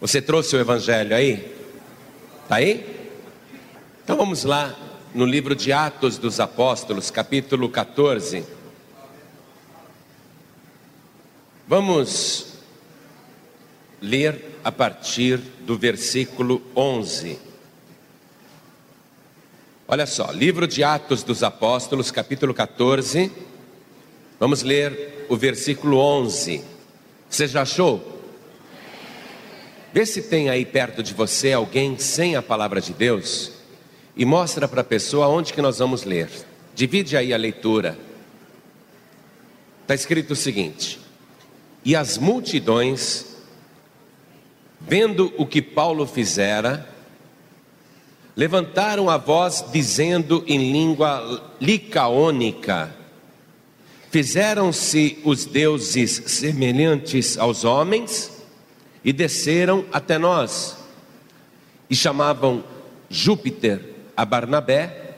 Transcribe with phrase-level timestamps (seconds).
[0.00, 1.38] Você trouxe o evangelho aí?
[2.48, 3.10] Tá aí?
[4.04, 4.72] Então vamos lá
[5.12, 8.44] no livro de Atos dos Apóstolos, capítulo 14.
[11.66, 12.60] Vamos
[14.00, 17.36] ler a partir do versículo 11.
[19.88, 23.32] Olha só, livro de Atos dos Apóstolos, capítulo 14.
[24.38, 26.64] Vamos ler o versículo 11.
[27.28, 28.17] Você já achou?
[29.98, 33.50] Vê se tem aí perto de você alguém sem a palavra de Deus
[34.16, 36.30] e mostra para a pessoa onde que nós vamos ler.
[36.72, 37.98] Divide aí a leitura.
[39.82, 41.00] Está escrito o seguinte:
[41.84, 43.26] E as multidões,
[44.80, 46.88] vendo o que Paulo fizera,
[48.36, 52.94] levantaram a voz dizendo em língua licaônica:
[54.12, 58.37] Fizeram-se os deuses semelhantes aos homens?
[59.04, 60.76] E desceram até nós.
[61.88, 62.64] E chamavam
[63.08, 63.80] Júpiter
[64.16, 65.16] a Barnabé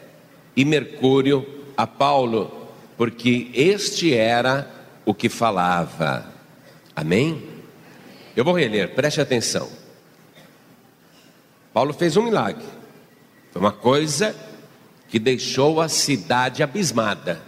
[0.56, 4.70] e Mercúrio a Paulo, porque este era
[5.05, 6.27] o que falava.
[6.95, 7.48] Amém?
[8.36, 9.69] Eu vou reler, preste atenção.
[11.73, 12.64] Paulo fez um milagre.
[13.53, 14.34] Foi uma coisa
[15.08, 17.41] que deixou a cidade abismada.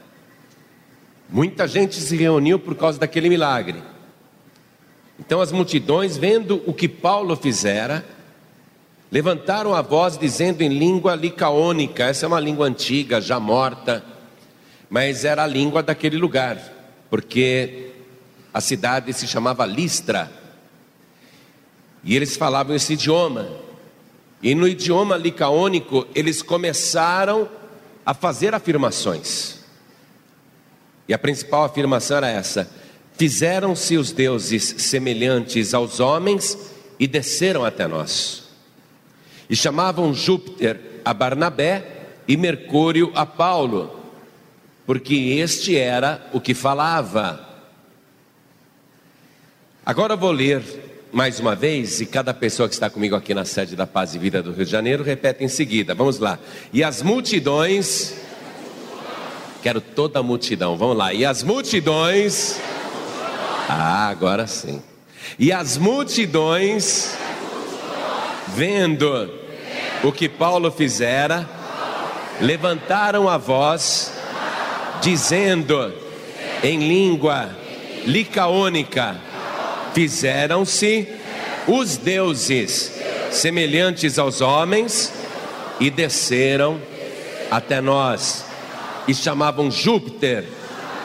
[1.28, 3.82] Muita gente se reuniu por causa daquele milagre.
[5.18, 8.04] Então as multidões, vendo o que Paulo fizera,
[9.10, 14.04] levantaram a voz dizendo em língua licaônica, essa é uma língua antiga, já morta,
[14.88, 16.58] mas era a língua daquele lugar,
[17.10, 17.90] porque
[18.52, 20.30] a cidade se chamava Listra.
[22.04, 23.48] E eles falavam esse idioma.
[24.42, 27.48] E no idioma licaônico, eles começaram
[28.04, 29.60] a fazer afirmações.
[31.06, 32.68] E a principal afirmação era essa:
[33.16, 36.58] Fizeram-se os deuses semelhantes aos homens
[36.98, 38.44] e desceram até nós.
[39.48, 41.84] E chamavam Júpiter a Barnabé
[42.26, 44.00] e Mercúrio a Paulo,
[44.86, 47.48] porque este era o que falava.
[49.84, 50.62] Agora vou ler
[51.12, 54.18] mais uma vez, e cada pessoa que está comigo aqui na sede da Paz e
[54.18, 55.94] Vida do Rio de Janeiro repete em seguida.
[55.94, 56.38] Vamos lá.
[56.72, 58.14] E as multidões.
[59.62, 61.12] Quero toda a multidão, vamos lá.
[61.12, 62.58] E as multidões
[63.72, 64.82] ah, agora sim.
[65.38, 67.16] E as multidões,
[68.48, 69.30] vendo
[70.02, 71.48] o que Paulo fizera,
[72.40, 74.12] levantaram a voz,
[75.00, 75.92] dizendo
[76.62, 77.50] em língua
[78.04, 79.16] licaônica:
[79.94, 81.08] Fizeram-se
[81.66, 83.00] os deuses
[83.30, 85.12] semelhantes aos homens
[85.80, 86.80] e desceram
[87.50, 88.44] até nós.
[89.08, 90.44] E chamavam Júpiter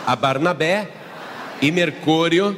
[0.06, 0.90] a Barnabé
[1.62, 2.58] e Mercúrio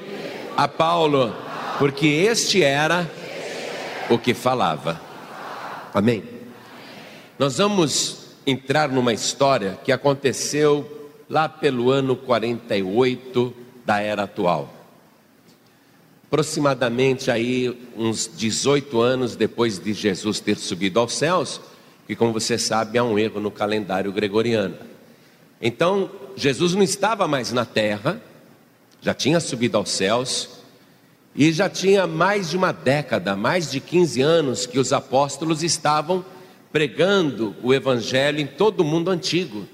[0.58, 1.36] a Paulo,
[1.78, 3.10] porque este era
[4.10, 5.00] o que falava.
[5.94, 6.24] Amém.
[7.38, 13.54] Nós vamos entrar numa história que aconteceu lá pelo ano 48
[13.86, 14.74] da era atual.
[16.28, 21.62] Aproximadamente aí uns 18 anos depois de Jesus ter subido aos céus,
[22.06, 24.76] que como você sabe há um erro no calendário gregoriano.
[25.62, 28.22] Então, Jesus não estava mais na terra,
[29.02, 30.50] já tinha subido aos céus
[31.36, 36.26] e já tinha mais de uma década, mais de 15 anos, que os apóstolos estavam
[36.72, 39.68] pregando o evangelho em todo o mundo antigo,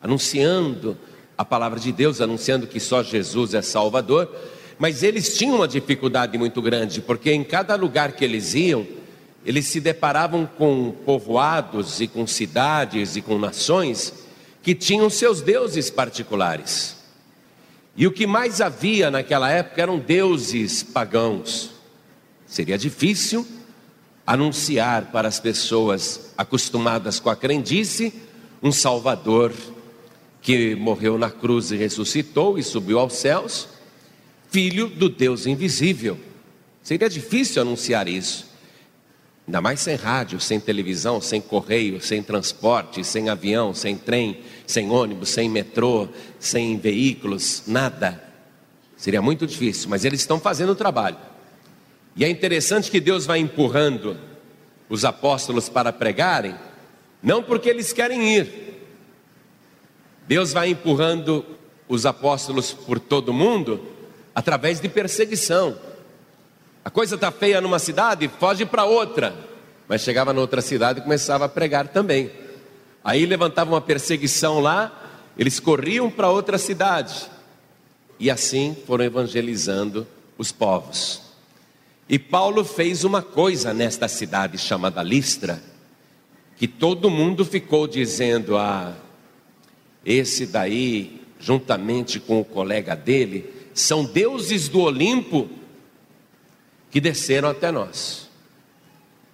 [0.00, 0.96] anunciando
[1.36, 4.30] a palavra de Deus, anunciando que só Jesus é Salvador.
[4.78, 8.86] Mas eles tinham uma dificuldade muito grande, porque em cada lugar que eles iam,
[9.44, 14.12] eles se deparavam com povoados e com cidades e com nações
[14.62, 16.99] que tinham seus deuses particulares.
[18.00, 21.70] E o que mais havia naquela época eram deuses pagãos.
[22.46, 23.46] Seria difícil
[24.26, 28.14] anunciar para as pessoas acostumadas com a crendice
[28.62, 29.52] um Salvador
[30.40, 33.68] que morreu na cruz e ressuscitou e subiu aos céus,
[34.50, 36.18] filho do Deus invisível.
[36.82, 38.49] Seria difícil anunciar isso.
[39.50, 44.88] Ainda mais sem rádio, sem televisão, sem correio, sem transporte, sem avião, sem trem, sem
[44.88, 46.08] ônibus, sem metrô,
[46.38, 48.22] sem veículos, nada.
[48.96, 51.16] Seria muito difícil, mas eles estão fazendo o trabalho.
[52.14, 54.16] E é interessante que Deus vai empurrando
[54.88, 56.54] os apóstolos para pregarem,
[57.20, 58.84] não porque eles querem ir.
[60.28, 61.44] Deus vai empurrando
[61.88, 63.84] os apóstolos por todo mundo
[64.32, 65.76] através de perseguição.
[66.84, 69.34] A coisa está feia numa cidade, foge para outra.
[69.86, 72.30] Mas chegava noutra cidade e começava a pregar também.
[73.04, 77.28] Aí levantava uma perseguição lá, eles corriam para outra cidade.
[78.18, 80.06] E assim foram evangelizando
[80.38, 81.22] os povos.
[82.08, 85.62] E Paulo fez uma coisa nesta cidade chamada Listra,
[86.56, 88.94] que todo mundo ficou dizendo: ah,
[90.04, 95.48] esse daí, juntamente com o colega dele, são deuses do Olimpo
[96.90, 98.28] que desceram até nós.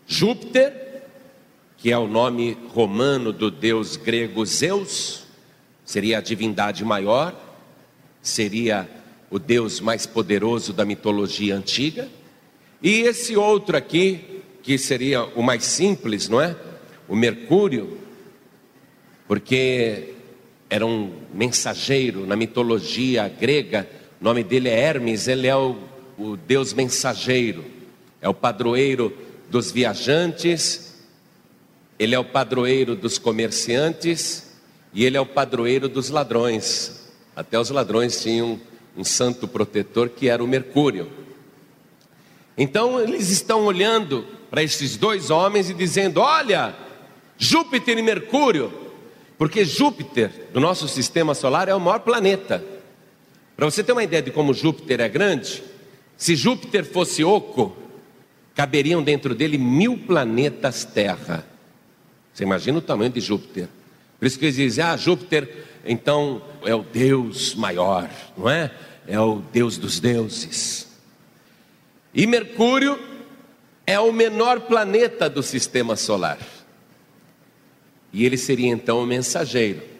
[0.06, 1.02] Júpiter,
[1.76, 5.24] que é o nome romano do deus grego Zeus,
[5.84, 7.34] seria a divindade maior,
[8.22, 8.88] seria
[9.30, 12.08] o deus mais poderoso da mitologia antiga.
[12.82, 16.56] E esse outro aqui, que seria o mais simples, não é?
[17.08, 17.98] O Mercúrio,
[19.26, 20.14] porque
[20.68, 23.88] era um mensageiro na mitologia grega,
[24.20, 25.76] o nome dele é Hermes, ele é o,
[26.18, 27.64] o deus mensageiro,
[28.20, 29.16] é o padroeiro
[29.50, 30.94] dos viajantes,
[31.98, 34.54] ele é o padroeiro dos comerciantes
[34.92, 37.06] e ele é o padroeiro dos ladrões.
[37.34, 38.60] Até os ladrões tinham
[38.96, 41.10] um santo protetor que era o Mercúrio.
[42.56, 46.74] Então eles estão olhando para esses dois homens e dizendo: Olha,
[47.38, 48.72] Júpiter e Mercúrio,
[49.36, 52.64] porque Júpiter, do nosso sistema solar, é o maior planeta.
[53.54, 55.62] Para você ter uma ideia de como Júpiter é grande,
[56.16, 57.76] se Júpiter fosse oco,
[58.54, 61.46] caberiam dentro dele mil planetas Terra.
[62.32, 63.68] Você imagina o tamanho de Júpiter.
[64.18, 68.70] Por isso que eles dizem: Ah, Júpiter, então é o Deus maior, não é?
[69.06, 70.88] É o Deus dos deuses.
[72.14, 72.98] E Mercúrio
[73.86, 76.38] é o menor planeta do sistema solar.
[78.12, 79.95] E ele seria então o mensageiro.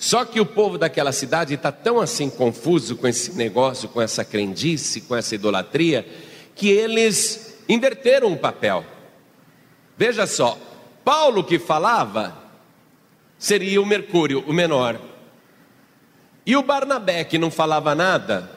[0.00, 4.24] Só que o povo daquela cidade está tão assim confuso com esse negócio, com essa
[4.24, 6.08] crendice, com essa idolatria,
[6.56, 8.82] que eles inverteram o papel.
[9.98, 10.58] Veja só,
[11.04, 12.34] Paulo que falava
[13.38, 14.98] seria o Mercúrio, o menor.
[16.46, 18.50] E o Barnabé que não falava nada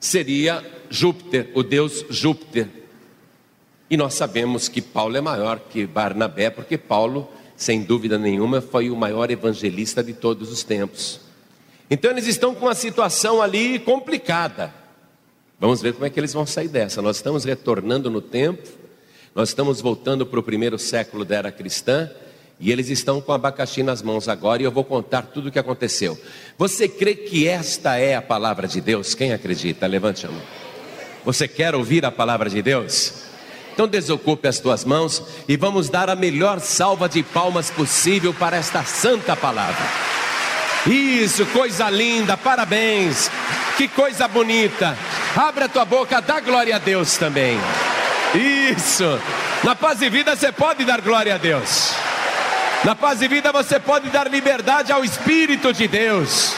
[0.00, 2.70] seria Júpiter, o deus Júpiter.
[3.90, 8.90] E nós sabemos que Paulo é maior que Barnabé, porque Paulo, sem dúvida nenhuma, foi
[8.90, 11.20] o maior evangelista de todos os tempos.
[11.90, 14.74] Então eles estão com uma situação ali complicada.
[15.58, 17.00] Vamos ver como é que eles vão sair dessa.
[17.00, 18.68] Nós estamos retornando no tempo,
[19.34, 22.10] nós estamos voltando para o primeiro século da era cristã,
[22.58, 25.58] e eles estão com abacaxi nas mãos agora, e eu vou contar tudo o que
[25.58, 26.18] aconteceu.
[26.56, 29.14] Você crê que esta é a palavra de Deus?
[29.14, 29.86] Quem acredita?
[29.86, 30.42] Levante a mão.
[31.24, 33.25] Você quer ouvir a palavra de Deus?
[33.76, 38.56] Então desocupe as tuas mãos e vamos dar a melhor salva de palmas possível para
[38.56, 39.84] esta santa palavra.
[40.86, 43.30] Isso, coisa linda, parabéns.
[43.76, 44.96] Que coisa bonita.
[45.36, 47.60] Abre a tua boca, dá glória a Deus também.
[48.34, 49.20] Isso.
[49.62, 51.92] Na paz e vida você pode dar glória a Deus.
[52.82, 56.54] Na paz e vida você pode dar liberdade ao Espírito de Deus.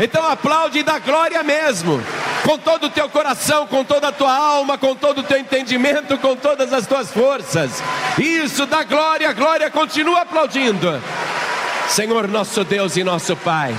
[0.00, 2.02] Então aplaude e dá glória mesmo
[2.44, 6.16] com todo o teu coração, com toda a tua alma, com todo o teu entendimento,
[6.18, 7.82] com todas as tuas forças.
[8.18, 11.02] Isso dá glória, glória, continua aplaudindo.
[11.88, 13.74] Senhor nosso Deus e nosso Pai,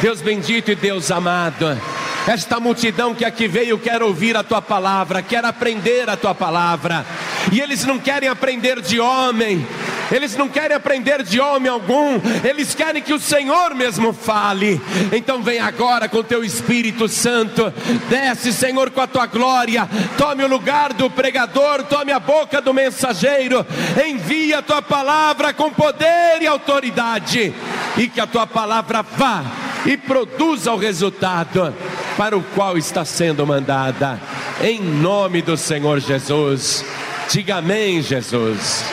[0.00, 1.80] Deus bendito e Deus amado.
[2.26, 7.04] Esta multidão que aqui veio quer ouvir a tua palavra, quer aprender a tua palavra,
[7.50, 9.66] e eles não querem aprender de homem,
[10.10, 14.80] eles não querem aprender de homem algum, eles querem que o Senhor mesmo fale.
[15.12, 17.72] Então vem agora com teu Espírito Santo,
[18.08, 22.74] desce, Senhor, com a tua glória, tome o lugar do pregador, tome a boca do
[22.74, 23.66] mensageiro,
[24.06, 27.54] envia a tua palavra com poder e autoridade,
[27.96, 29.44] e que a tua palavra vá
[29.86, 31.74] e produza o resultado
[32.16, 34.20] para o qual está sendo mandada,
[34.62, 36.84] em nome do Senhor Jesus.
[37.30, 38.84] Diga amém, Jesus.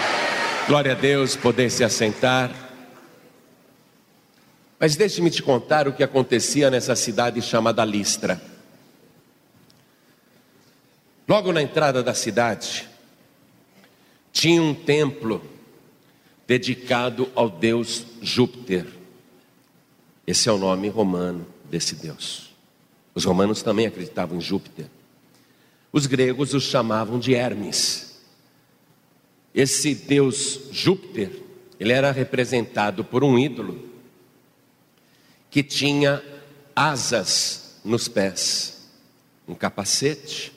[0.67, 2.51] Glória a Deus, poder se assentar.
[4.77, 8.41] Mas deixe-me te contar o que acontecia nessa cidade chamada Listra.
[11.25, 12.85] Logo na entrada da cidade,
[14.33, 15.41] tinha um templo
[16.45, 18.87] dedicado ao deus Júpiter.
[20.27, 22.53] Esse é o nome romano desse deus.
[23.15, 24.87] Os romanos também acreditavam em Júpiter.
[25.93, 28.06] Os gregos os chamavam de Hermes.
[29.57, 31.31] Esse deus Júpiter,
[31.79, 33.89] ele era representado por um ídolo
[35.49, 36.23] que tinha
[36.75, 38.87] asas nos pés,
[39.47, 40.53] um capacete,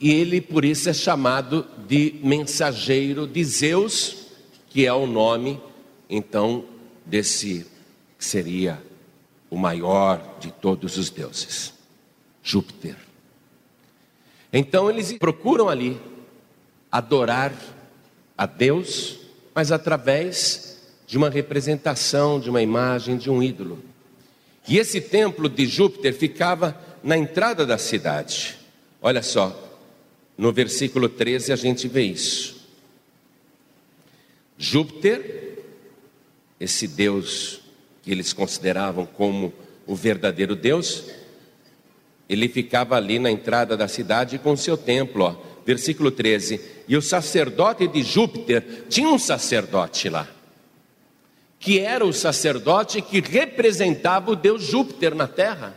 [0.00, 4.26] e ele por isso é chamado de mensageiro de Zeus,
[4.68, 5.60] que é o nome
[6.08, 6.64] então
[7.06, 7.64] desse
[8.18, 8.82] que seria
[9.48, 11.72] o maior de todos os deuses,
[12.42, 12.96] Júpiter.
[14.52, 16.09] Então eles procuram ali
[16.90, 17.52] adorar
[18.36, 19.18] a Deus,
[19.54, 23.82] mas através de uma representação, de uma imagem, de um ídolo.
[24.68, 28.56] E esse templo de Júpiter ficava na entrada da cidade.
[29.02, 29.78] Olha só,
[30.36, 32.60] no versículo 13 a gente vê isso.
[34.56, 35.58] Júpiter,
[36.58, 37.60] esse Deus
[38.02, 39.52] que eles consideravam como
[39.86, 41.04] o verdadeiro Deus,
[42.28, 46.60] ele ficava ali na entrada da cidade com seu templo, ó, versículo 13.
[46.88, 50.28] E o sacerdote de Júpiter tinha um sacerdote lá,
[51.58, 55.74] que era o sacerdote que representava o Deus Júpiter na terra.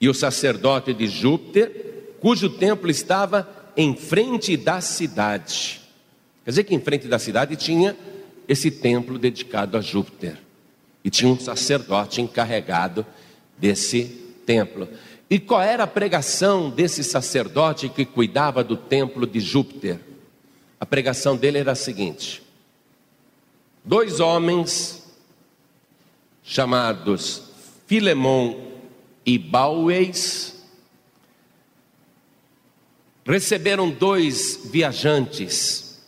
[0.00, 5.80] E o sacerdote de Júpiter, cujo templo estava em frente da cidade.
[6.44, 7.96] Quer dizer que em frente da cidade tinha
[8.48, 10.38] esse templo dedicado a Júpiter.
[11.02, 13.04] E tinha um sacerdote encarregado
[13.58, 14.04] desse
[14.44, 14.88] templo.
[15.28, 20.00] E qual era a pregação desse sacerdote que cuidava do templo de Júpiter?
[20.78, 22.42] A pregação dele era a seguinte:
[23.84, 25.02] dois homens
[26.44, 27.42] chamados
[27.86, 28.56] Filemon
[29.24, 30.64] e Baueis
[33.24, 36.00] receberam dois viajantes.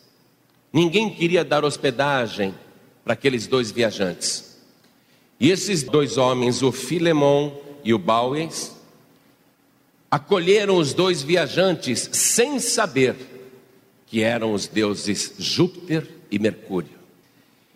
[0.71, 2.55] Ninguém queria dar hospedagem
[3.03, 4.57] para aqueles dois viajantes.
[5.39, 7.51] E esses dois homens, o Filemon
[7.83, 8.78] e o Baues,
[10.09, 13.15] acolheram os dois viajantes sem saber
[14.05, 16.97] que eram os deuses Júpiter e Mercúrio.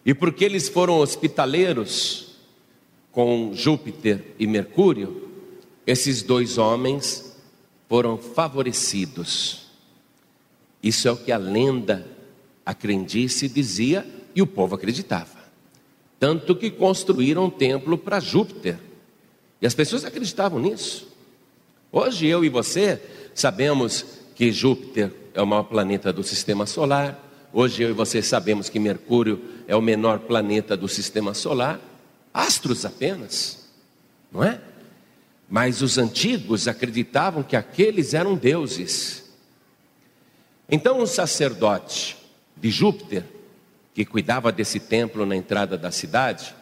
[0.06, 2.34] E porque eles foram hospitaleiros
[3.12, 5.30] com Júpiter e Mercúrio,
[5.86, 7.38] esses dois homens
[7.88, 9.68] foram favorecidos.
[10.82, 12.08] Isso é o que a lenda,
[12.66, 15.44] a crendice dizia e o povo acreditava.
[16.20, 18.80] Tanto que construíram um templo para Júpiter.
[19.62, 21.13] E as pessoas acreditavam nisso.
[21.96, 23.00] Hoje eu e você
[23.36, 27.24] sabemos que Júpiter é o maior planeta do sistema solar.
[27.54, 31.80] Hoje eu e você sabemos que Mercúrio é o menor planeta do sistema solar.
[32.34, 33.70] Astros apenas,
[34.32, 34.60] não é?
[35.48, 39.32] Mas os antigos acreditavam que aqueles eram deuses.
[40.68, 42.18] Então o sacerdote
[42.58, 43.24] de Júpiter
[43.94, 46.56] que cuidava desse templo na entrada da cidade,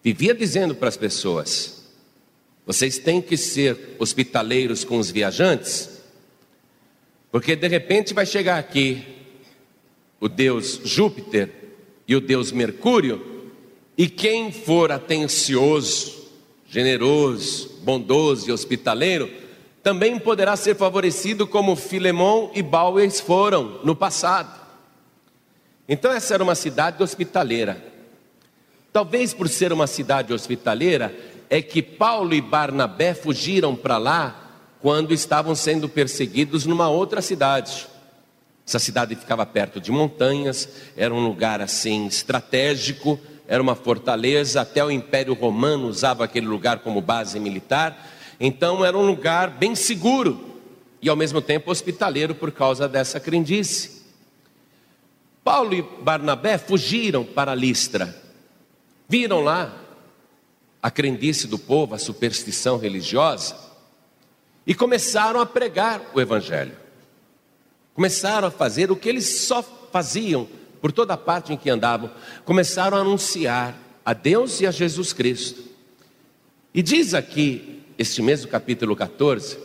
[0.00, 1.83] vivia dizendo para as pessoas:
[2.66, 6.02] vocês têm que ser hospitaleiros com os viajantes,
[7.30, 9.04] porque de repente vai chegar aqui
[10.20, 11.50] o deus Júpiter
[12.08, 13.52] e o deus Mercúrio,
[13.96, 16.30] e quem for atencioso,
[16.68, 19.30] generoso, bondoso e hospitaleiro,
[19.82, 24.64] também poderá ser favorecido como Filemão e Bauers foram no passado.
[25.86, 27.84] Então, essa era uma cidade hospitaleira.
[28.90, 31.14] Talvez por ser uma cidade hospitaleira,
[31.54, 37.86] é que Paulo e Barnabé fugiram para lá quando estavam sendo perseguidos numa outra cidade.
[38.66, 44.84] Essa cidade ficava perto de montanhas, era um lugar assim estratégico, era uma fortaleza, até
[44.84, 48.04] o Império Romano usava aquele lugar como base militar.
[48.40, 50.58] Então era um lugar bem seguro
[51.00, 54.02] e ao mesmo tempo hospitaleiro por causa dessa crendice.
[55.44, 58.12] Paulo e Barnabé fugiram para Listra.
[59.08, 59.83] Viram lá
[60.84, 63.56] a crendice do povo, a superstição religiosa,
[64.66, 66.76] e começaram a pregar o Evangelho.
[67.94, 70.46] Começaram a fazer o que eles só faziam
[70.82, 72.10] por toda parte em que andavam.
[72.44, 73.74] Começaram a anunciar
[74.04, 75.64] a Deus e a Jesus Cristo.
[76.74, 79.58] E diz aqui, este mesmo capítulo 14,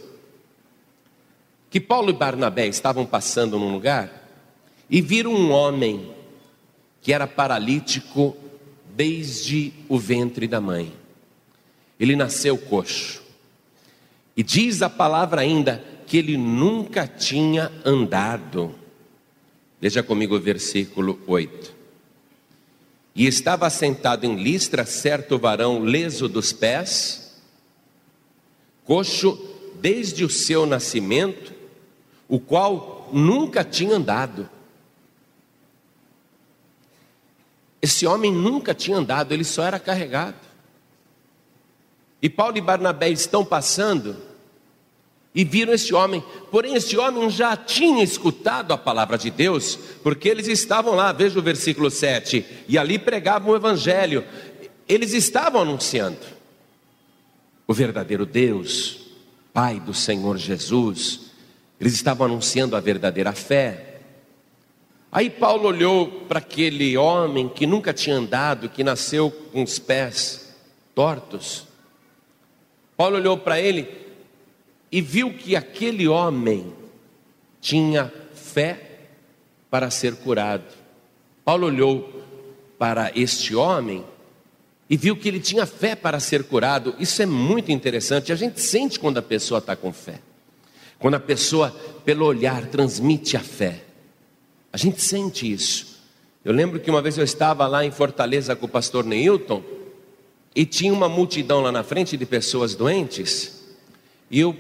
[1.70, 4.10] que Paulo e Barnabé estavam passando num lugar
[4.90, 6.16] e viram um homem
[7.02, 8.38] que era paralítico
[8.96, 10.99] desde o ventre da mãe.
[12.00, 13.22] Ele nasceu coxo.
[14.36, 18.74] E diz a palavra ainda que ele nunca tinha andado.
[19.82, 21.76] Veja comigo o versículo 8.
[23.14, 27.42] E estava sentado em listra certo varão leso dos pés,
[28.86, 29.38] coxo
[29.82, 31.54] desde o seu nascimento,
[32.28, 34.50] o qual nunca tinha andado.
[37.82, 40.49] Esse homem nunca tinha andado, ele só era carregado.
[42.22, 44.16] E Paulo e Barnabé estão passando
[45.34, 50.28] e viram esse homem, porém esse homem já tinha escutado a palavra de Deus, porque
[50.28, 54.26] eles estavam lá, veja o versículo 7, e ali pregavam o evangelho.
[54.88, 56.18] Eles estavam anunciando
[57.68, 58.98] o verdadeiro Deus,
[59.54, 61.30] Pai do Senhor Jesus.
[61.80, 64.02] Eles estavam anunciando a verdadeira fé.
[65.12, 70.56] Aí Paulo olhou para aquele homem que nunca tinha andado, que nasceu com os pés
[70.94, 71.69] tortos.
[73.00, 73.88] Paulo olhou para ele
[74.92, 76.74] e viu que aquele homem
[77.62, 79.08] tinha fé
[79.72, 80.66] para ser curado.
[81.46, 82.26] Paulo olhou
[82.78, 84.04] para este homem
[84.90, 86.94] e viu que ele tinha fé para ser curado.
[87.00, 88.34] Isso é muito interessante.
[88.34, 90.20] A gente sente quando a pessoa está com fé.
[91.00, 93.82] Quando a pessoa, pelo olhar, transmite a fé.
[94.74, 96.02] A gente sente isso.
[96.44, 99.64] Eu lembro que uma vez eu estava lá em Fortaleza com o pastor Neilton
[100.60, 103.64] e tinha uma multidão lá na frente de pessoas doentes.
[104.30, 104.54] E o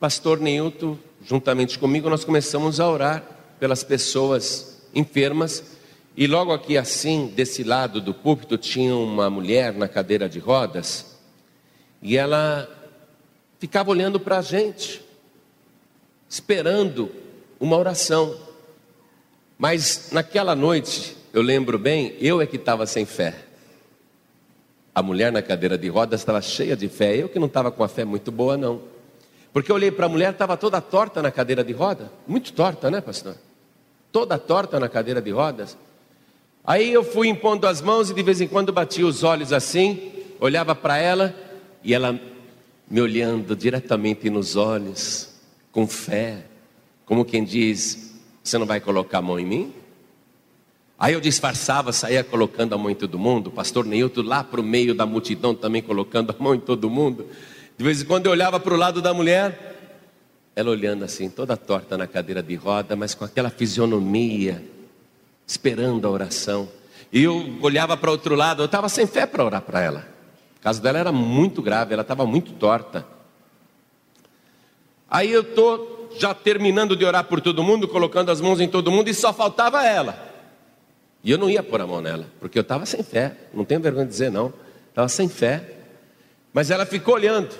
[0.00, 3.22] pastor Neilton, juntamente comigo, nós começamos a orar
[3.60, 5.62] pelas pessoas enfermas.
[6.16, 11.18] E logo aqui assim, desse lado do púlpito, tinha uma mulher na cadeira de rodas.
[12.00, 12.66] E ela
[13.58, 15.02] ficava olhando para a gente,
[16.30, 17.12] esperando
[17.60, 18.38] uma oração.
[19.58, 23.45] Mas naquela noite, eu lembro bem, eu é que estava sem fé.
[24.96, 27.84] A mulher na cadeira de rodas estava cheia de fé, eu que não estava com
[27.84, 28.80] a fé muito boa, não.
[29.52, 32.90] Porque eu olhei para a mulher, estava toda torta na cadeira de roda, muito torta,
[32.90, 33.36] né, pastor?
[34.10, 35.76] Toda torta na cadeira de rodas.
[36.64, 40.12] Aí eu fui impondo as mãos e de vez em quando batia os olhos assim,
[40.40, 41.34] olhava para ela
[41.84, 42.18] e ela
[42.88, 45.28] me olhando diretamente nos olhos,
[45.72, 46.38] com fé,
[47.04, 49.74] como quem diz: Você não vai colocar a mão em mim?
[50.98, 54.60] Aí eu disfarçava, saía colocando a mão em todo mundo, o pastor Neilton lá para
[54.60, 57.26] o meio da multidão também colocando a mão em todo mundo.
[57.76, 59.74] De vez em quando eu olhava para o lado da mulher,
[60.54, 64.64] ela olhando assim, toda torta na cadeira de roda, mas com aquela fisionomia,
[65.46, 66.66] esperando a oração.
[67.12, 70.08] E eu olhava para outro lado, eu estava sem fé para orar para ela.
[70.58, 73.06] O caso dela era muito grave, ela estava muito torta.
[75.10, 78.90] Aí eu estou já terminando de orar por todo mundo, colocando as mãos em todo
[78.90, 80.25] mundo, e só faltava ela.
[81.26, 83.80] E eu não ia pôr a mão nela, porque eu estava sem fé, não tenho
[83.80, 84.54] vergonha de dizer não,
[84.90, 85.60] estava sem fé.
[86.52, 87.52] Mas ela ficou olhando.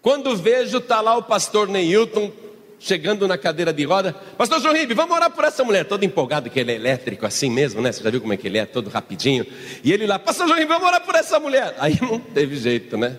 [0.00, 2.32] Quando vejo, está lá o pastor Neilton
[2.78, 4.14] chegando na cadeira de roda.
[4.38, 5.84] Pastor João Ribe, vamos orar por essa mulher.
[5.84, 7.92] Todo empolgado que ele é elétrico assim mesmo, né?
[7.92, 9.46] Você já viu como é que ele é, todo rapidinho.
[9.84, 11.74] E ele lá, Pastor João Ribe, vamos orar por essa mulher.
[11.78, 13.18] Aí não teve jeito, né?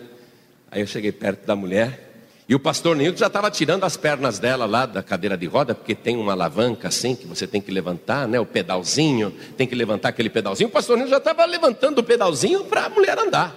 [0.71, 2.06] Aí eu cheguei perto da mulher.
[2.49, 5.75] E o pastor Nilton já estava tirando as pernas dela lá da cadeira de roda,
[5.75, 8.39] porque tem uma alavanca assim que você tem que levantar, né?
[8.39, 10.69] O pedalzinho, tem que levantar aquele pedalzinho.
[10.69, 13.53] O pastor Nilton já estava levantando o pedalzinho para a mulher andar.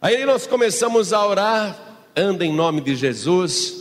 [0.00, 1.78] Aí nós começamos a orar,
[2.16, 3.78] anda em nome de Jesus.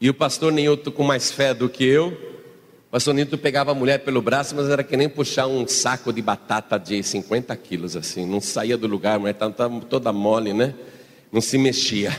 [0.00, 3.74] E o pastor Nilton, com mais fé do que eu, o pastor Nilton pegava a
[3.76, 7.94] mulher pelo braço, mas era que nem puxar um saco de batata de 50 quilos
[7.94, 10.74] assim, não saía do lugar, a mulher estava toda mole, né?
[11.34, 12.18] Não se mexia.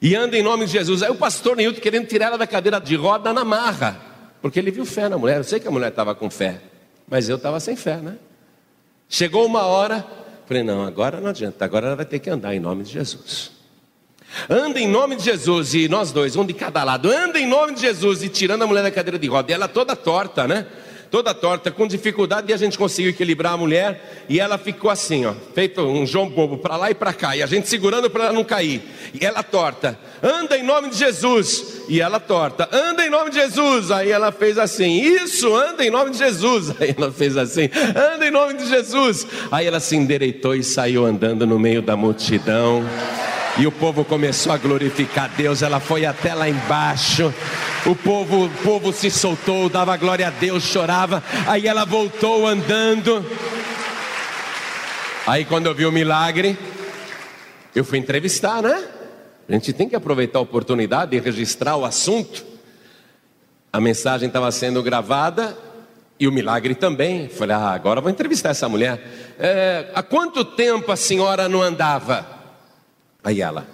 [0.00, 1.02] E anda em nome de Jesus.
[1.02, 4.00] Aí o pastor Nilton querendo tirar ela da cadeira de roda na marra,
[4.40, 5.38] porque ele viu fé na mulher.
[5.38, 6.60] Eu sei que a mulher estava com fé,
[7.08, 8.16] mas eu estava sem fé, né?
[9.08, 10.06] Chegou uma hora,
[10.46, 13.50] falei: não, agora não adianta, agora ela vai ter que andar em nome de Jesus.
[14.48, 17.74] Anda em nome de Jesus, e nós dois, um de cada lado, anda em nome
[17.74, 20.66] de Jesus, e tirando a mulher da cadeira de roda, e ela toda torta, né?
[21.12, 25.26] Toda torta, com dificuldade, e a gente conseguiu equilibrar a mulher, e ela ficou assim,
[25.26, 28.24] ó, feito um João Bobo para lá e para cá, e a gente segurando para
[28.24, 33.04] ela não cair, e ela torta, anda em nome de Jesus, e ela torta, anda
[33.04, 36.94] em nome de Jesus, aí ela fez assim, isso, anda em nome de Jesus, aí
[36.96, 41.46] ela fez assim, anda em nome de Jesus, aí ela se endereitou e saiu andando
[41.46, 42.84] no meio da multidão.
[43.58, 45.60] E o povo começou a glorificar Deus.
[45.60, 47.32] Ela foi até lá embaixo.
[47.84, 51.22] O povo, o povo se soltou, dava glória a Deus, chorava.
[51.46, 53.24] Aí ela voltou andando.
[55.26, 56.58] Aí quando eu vi o milagre,
[57.74, 58.82] eu fui entrevistar, né?
[59.52, 62.42] A gente tem que aproveitar a oportunidade e registrar o assunto.
[63.70, 65.54] A mensagem estava sendo gravada
[66.18, 67.28] e o milagre também.
[67.28, 69.34] Falei, ah, agora vou entrevistar essa mulher.
[69.38, 72.26] É, há quanto tempo a senhora não andava?
[73.22, 73.66] Aí ela,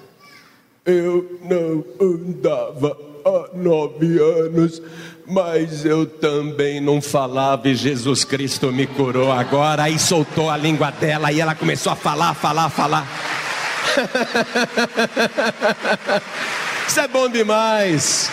[0.84, 4.82] eu não andava há nove anos,
[5.28, 9.84] mas eu também não falava e Jesus Cristo me curou agora.
[9.84, 13.47] Aí soltou a língua dela e ela começou a falar, falar, falar.
[16.86, 18.30] Isso é bom demais.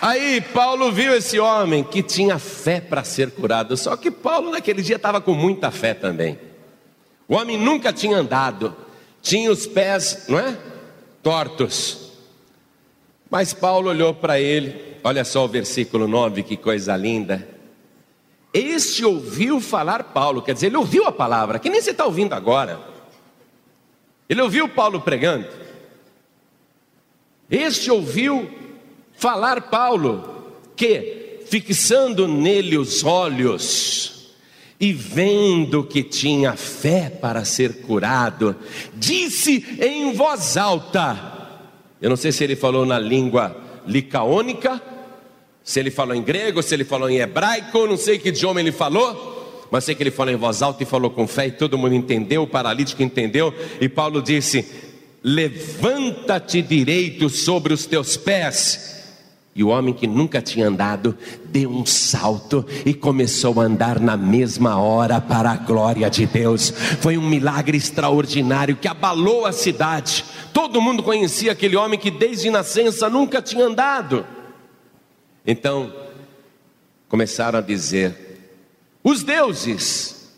[0.00, 4.82] Aí Paulo viu esse homem que tinha fé para ser curado, só que Paulo naquele
[4.82, 6.38] dia estava com muita fé também.
[7.26, 8.76] O homem nunca tinha andado,
[9.20, 10.56] tinha os pés, não é?
[11.22, 12.12] Tortos.
[13.28, 17.55] Mas Paulo olhou para ele, olha só o versículo 9, que coisa linda.
[18.58, 22.32] Este ouviu falar Paulo, quer dizer, ele ouviu a palavra, que nem você está ouvindo
[22.32, 22.80] agora.
[24.26, 25.46] Ele ouviu Paulo pregando.
[27.50, 28.50] Este ouviu
[29.12, 34.34] falar Paulo, que, fixando nele os olhos,
[34.80, 38.56] e vendo que tinha fé para ser curado,
[38.94, 41.60] disse em voz alta:
[42.00, 43.54] Eu não sei se ele falou na língua
[43.86, 44.80] licaônica,
[45.66, 48.70] se ele falou em grego, se ele falou em hebraico, não sei que idioma ele
[48.70, 51.76] falou, mas sei que ele falou em voz alta e falou com fé, e todo
[51.76, 54.64] mundo entendeu, o paralítico entendeu, e Paulo disse:
[55.24, 58.94] levanta-te direito sobre os teus pés.
[59.56, 64.16] E o homem que nunca tinha andado deu um salto e começou a andar na
[64.16, 66.70] mesma hora para a glória de Deus.
[67.00, 70.24] Foi um milagre extraordinário que abalou a cidade.
[70.52, 74.35] Todo mundo conhecia aquele homem que desde nascença nunca tinha andado.
[75.46, 75.94] Então,
[77.08, 78.14] começaram a dizer:
[79.02, 80.34] os deuses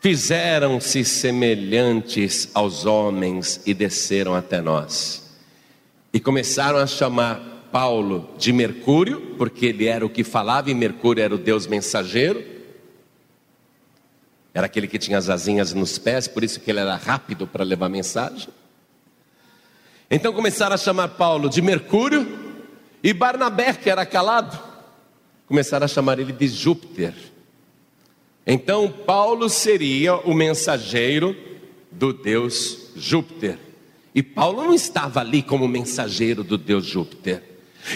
[0.00, 5.24] fizeram-se semelhantes aos homens e desceram até nós.
[6.12, 11.22] E começaram a chamar Paulo de Mercúrio, porque ele era o que falava e Mercúrio
[11.22, 12.44] era o deus mensageiro.
[14.54, 17.64] Era aquele que tinha as asinhas nos pés, por isso que ele era rápido para
[17.64, 18.48] levar mensagem.
[20.10, 22.45] Então começaram a chamar Paulo de Mercúrio
[23.06, 24.58] e Barnabé, que era calado,
[25.46, 27.14] começaram a chamar ele de Júpiter.
[28.44, 31.36] Então Paulo seria o mensageiro
[31.88, 33.60] do deus Júpiter.
[34.12, 37.44] E Paulo não estava ali como mensageiro do deus Júpiter.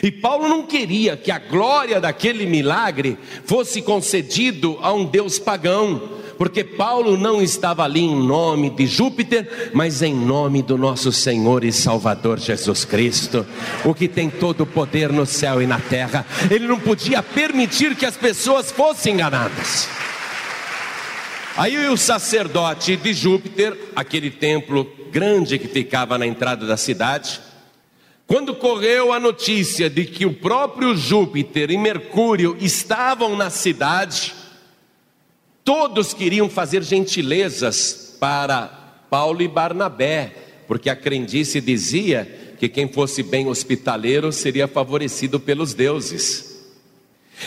[0.00, 6.20] E Paulo não queria que a glória daquele milagre fosse concedido a um Deus pagão,
[6.40, 11.62] porque Paulo não estava ali em nome de Júpiter, mas em nome do nosso Senhor
[11.64, 13.46] e Salvador Jesus Cristo,
[13.84, 16.24] o que tem todo o poder no céu e na terra.
[16.50, 19.86] Ele não podia permitir que as pessoas fossem enganadas.
[21.58, 27.38] Aí o sacerdote de Júpiter, aquele templo grande que ficava na entrada da cidade,
[28.26, 34.39] quando correu a notícia de que o próprio Júpiter e Mercúrio estavam na cidade,
[35.64, 38.66] todos queriam fazer gentilezas para
[39.10, 40.32] Paulo e Barnabé,
[40.66, 46.50] porque a crendice dizia que quem fosse bem hospitaleiro seria favorecido pelos deuses.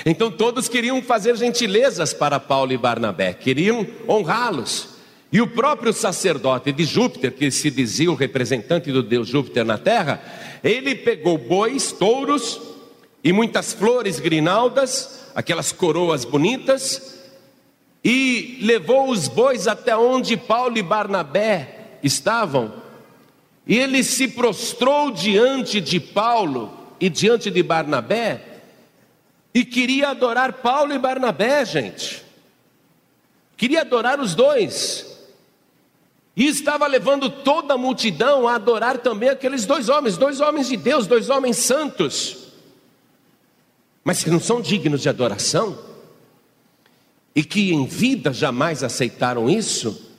[0.05, 4.89] Então todos queriam fazer gentilezas para Paulo e Barnabé, queriam honrá-los.
[5.31, 9.79] E o próprio sacerdote de Júpiter, que se dizia o representante do deus Júpiter na
[9.79, 10.21] terra,
[10.63, 12.61] ele pegou bois, touros
[13.23, 17.12] e muitas flores grinaldas, aquelas coroas bonitas,
[18.03, 22.73] e levou os bois até onde Paulo e Barnabé estavam.
[23.65, 28.41] E ele se prostrou diante de Paulo e diante de Barnabé,
[29.53, 32.23] e queria adorar Paulo e Barnabé, gente.
[33.55, 35.13] Queria adorar os dois.
[36.35, 40.75] E estava levando toda a multidão a adorar também aqueles dois homens, dois homens de
[40.75, 42.47] Deus, dois homens santos,
[44.03, 45.77] mas que não são dignos de adoração,
[47.35, 50.09] e que em vida jamais aceitaram isso.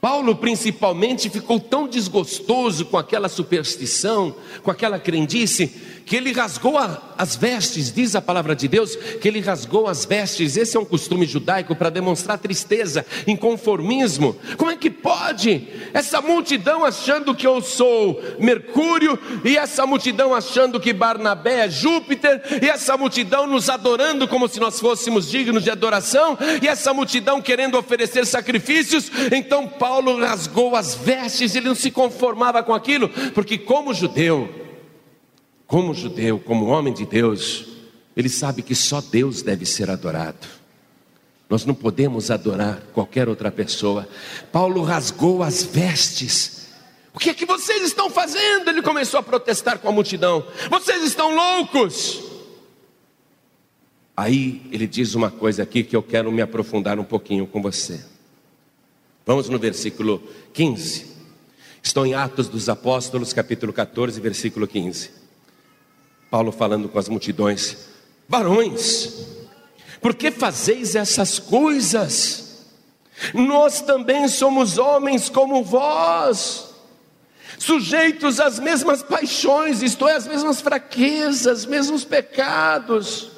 [0.00, 5.72] Paulo, principalmente, ficou tão desgostoso com aquela superstição, com aquela crendice,
[6.04, 10.04] que ele rasgou a, as vestes, diz a palavra de Deus, que ele rasgou as
[10.04, 10.56] vestes.
[10.56, 14.36] Esse é um costume judaico para demonstrar tristeza, inconformismo.
[14.56, 15.68] Como é que pode?
[15.92, 22.42] Essa multidão achando que eu sou Mercúrio, e essa multidão achando que Barnabé é Júpiter,
[22.62, 27.40] e essa multidão nos adorando como se nós fôssemos dignos de adoração, e essa multidão
[27.40, 29.10] querendo oferecer sacrifícios.
[29.32, 34.62] Então Paulo rasgou as vestes, ele não se conformava com aquilo, porque como judeu,
[35.72, 37.64] como judeu, como homem de Deus,
[38.14, 40.46] ele sabe que só Deus deve ser adorado.
[41.48, 44.06] Nós não podemos adorar qualquer outra pessoa.
[44.52, 46.68] Paulo rasgou as vestes.
[47.14, 48.68] O que é que vocês estão fazendo?
[48.68, 50.46] Ele começou a protestar com a multidão.
[50.68, 52.22] Vocês estão loucos.
[54.14, 58.04] Aí ele diz uma coisa aqui que eu quero me aprofundar um pouquinho com você.
[59.24, 61.06] Vamos no versículo 15.
[61.82, 65.21] Estou em Atos dos Apóstolos, capítulo 14, versículo 15.
[66.32, 67.76] Paulo falando com as multidões:
[68.26, 69.26] Varões,
[70.00, 72.70] por que fazeis essas coisas?
[73.34, 76.70] Nós também somos homens como vós,
[77.58, 83.30] sujeitos às mesmas paixões, isto é, às mesmas fraquezas, mesmos pecados.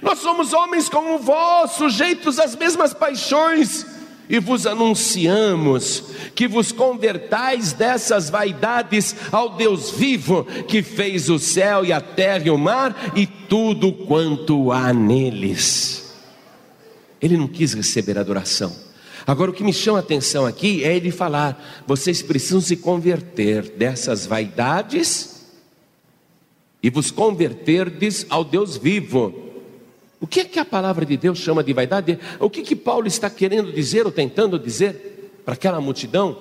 [0.00, 3.84] Nós somos homens como vós, sujeitos às mesmas paixões
[4.28, 11.84] e vos anunciamos que vos convertais dessas vaidades ao Deus vivo, que fez o céu
[11.84, 16.14] e a terra e o mar e tudo quanto há neles.
[17.20, 18.74] Ele não quis receber adoração.
[19.26, 23.70] Agora, o que me chama a atenção aqui é ele falar: vocês precisam se converter
[23.70, 25.46] dessas vaidades
[26.82, 29.45] e vos converterdes ao Deus vivo
[30.26, 32.18] o que é que a palavra de Deus chama de vaidade?
[32.40, 36.32] O que, que Paulo está querendo dizer ou tentando dizer para aquela multidão?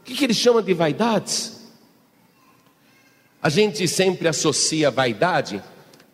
[0.00, 1.68] O que, que ele chama de vaidades?
[3.42, 5.62] A gente sempre associa vaidade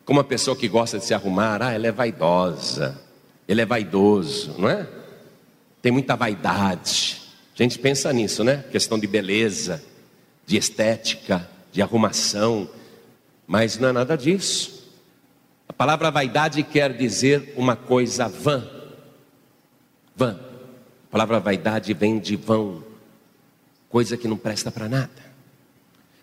[0.05, 1.63] com uma pessoa que gosta de se arrumar.
[1.63, 3.01] Ah, ela é vaidosa,
[3.47, 4.89] ele é vaidoso, não é?
[5.81, 7.23] Tem muita vaidade.
[7.55, 8.65] A gente pensa nisso, né?
[8.73, 9.81] Questão de beleza.
[10.45, 12.69] de estética, de arrumação,
[13.47, 14.82] mas não é nada disso.
[15.73, 18.63] A palavra vaidade quer dizer uma coisa vã.
[20.15, 20.39] Vã.
[21.09, 22.85] A palavra vaidade vem de vão,
[23.89, 25.11] coisa que não presta para nada,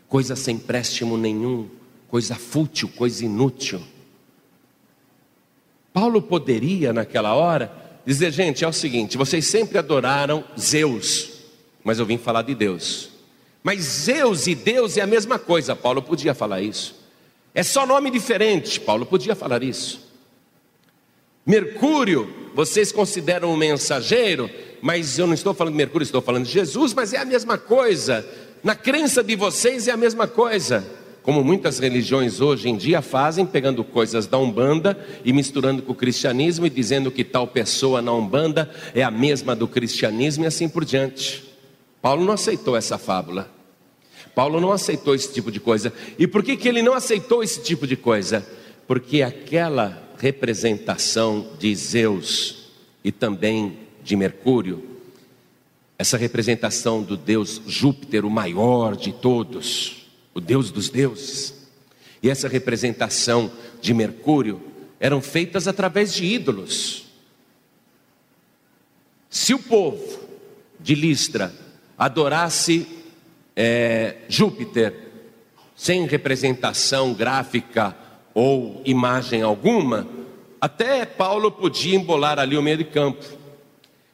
[0.08, 1.68] coisa sem préstimo nenhum,
[2.08, 3.82] coisa fútil, coisa inútil.
[5.92, 7.72] Paulo poderia, naquela hora,
[8.06, 11.32] dizer: gente, é o seguinte, vocês sempre adoraram Zeus,
[11.84, 13.10] mas eu vim falar de Deus.
[13.64, 16.99] Mas Zeus e Deus é a mesma coisa, Paulo podia falar isso.
[17.54, 20.08] É só nome diferente, Paulo podia falar isso.
[21.46, 24.50] Mercúrio, vocês consideram um mensageiro,
[24.82, 27.58] mas eu não estou falando de Mercúrio, estou falando de Jesus, mas é a mesma
[27.58, 28.28] coisa.
[28.64, 30.86] Na crença de vocês é a mesma coisa.
[31.24, 35.96] Como muitas religiões hoje em dia fazem, pegando coisas da Umbanda e misturando com o
[35.96, 40.70] cristianismo e dizendo que tal pessoa na Umbanda é a mesma do cristianismo e assim
[40.70, 41.44] por diante.
[42.02, 43.59] Paulo não aceitou essa fábula.
[44.36, 45.94] Paulo não aceitou esse tipo de coisa.
[46.18, 48.46] E por que, que ele não aceitou esse tipo de coisa?
[48.88, 52.70] Porque aquela representação de Zeus
[53.04, 54.84] e também de Mercúrio,
[55.98, 61.54] essa representação do Deus Júpiter, o maior de todos, o Deus dos deuses,
[62.22, 64.62] e essa representação de Mercúrio
[65.00, 67.06] eram feitas através de ídolos.
[69.30, 70.20] Se o povo
[70.80, 71.54] de Listra
[71.98, 72.88] adorasse
[73.62, 74.94] é, Júpiter
[75.76, 77.94] sem representação gráfica
[78.34, 80.08] ou imagem alguma,
[80.62, 83.26] até Paulo podia embolar ali o meio de campo.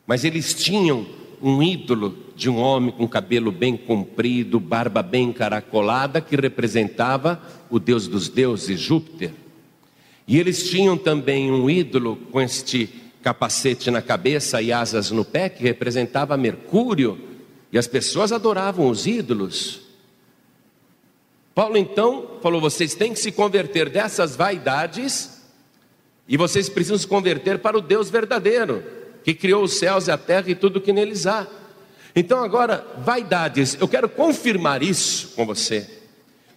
[0.08, 1.05] Mas eles tinham
[1.41, 7.79] um ídolo de um homem com cabelo bem comprido, barba bem encaracolada, que representava o
[7.79, 9.31] deus dos deuses, Júpiter.
[10.27, 12.89] E eles tinham também um ídolo com este
[13.21, 17.35] capacete na cabeça e asas no pé, que representava Mercúrio,
[17.71, 19.82] e as pessoas adoravam os ídolos.
[21.54, 25.41] Paulo então falou: vocês têm que se converter dessas vaidades,
[26.28, 28.84] e vocês precisam se converter para o Deus verdadeiro,
[29.23, 31.47] que criou os céus e a terra e tudo que neles há.
[32.15, 35.89] Então, agora, vaidades, eu quero confirmar isso com você,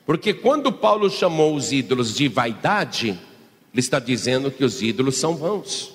[0.07, 5.37] porque quando Paulo chamou os ídolos de vaidade, ele está dizendo que os ídolos são
[5.37, 5.95] vãos,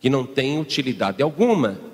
[0.00, 1.89] que não têm utilidade alguma.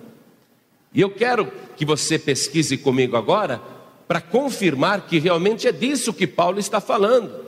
[0.97, 3.61] E eu quero que você pesquise comigo agora
[4.09, 7.45] para confirmar que realmente é disso que Paulo está falando.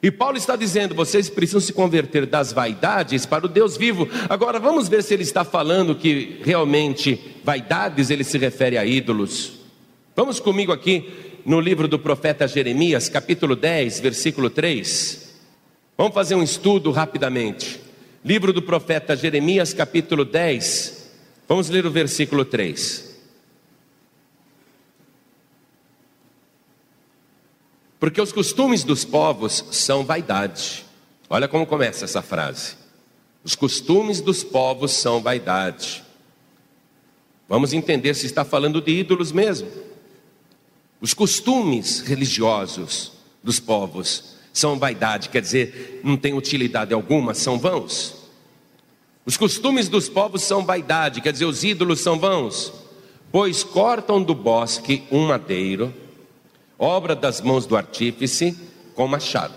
[0.00, 4.08] E Paulo está dizendo: vocês precisam se converter das vaidades para o Deus vivo.
[4.28, 9.54] Agora vamos ver se ele está falando que realmente vaidades ele se refere a ídolos.
[10.14, 11.10] Vamos comigo aqui
[11.44, 15.40] no livro do profeta Jeremias, capítulo 10, versículo 3.
[15.98, 17.80] Vamos fazer um estudo rapidamente.
[18.24, 20.99] Livro do profeta Jeremias, capítulo 10.
[21.50, 23.10] Vamos ler o versículo 3.
[27.98, 30.86] Porque os costumes dos povos são vaidade.
[31.28, 32.76] Olha como começa essa frase.
[33.42, 36.04] Os costumes dos povos são vaidade.
[37.48, 39.68] Vamos entender se está falando de ídolos mesmo.
[41.00, 43.10] Os costumes religiosos
[43.42, 48.19] dos povos são vaidade, quer dizer, não tem utilidade alguma, são vãos.
[49.24, 52.72] Os costumes dos povos são vaidade, quer dizer, os ídolos são vãos,
[53.30, 55.92] pois cortam do bosque um madeiro
[56.80, 58.58] obra das mãos do artífice,
[58.94, 59.52] com machado.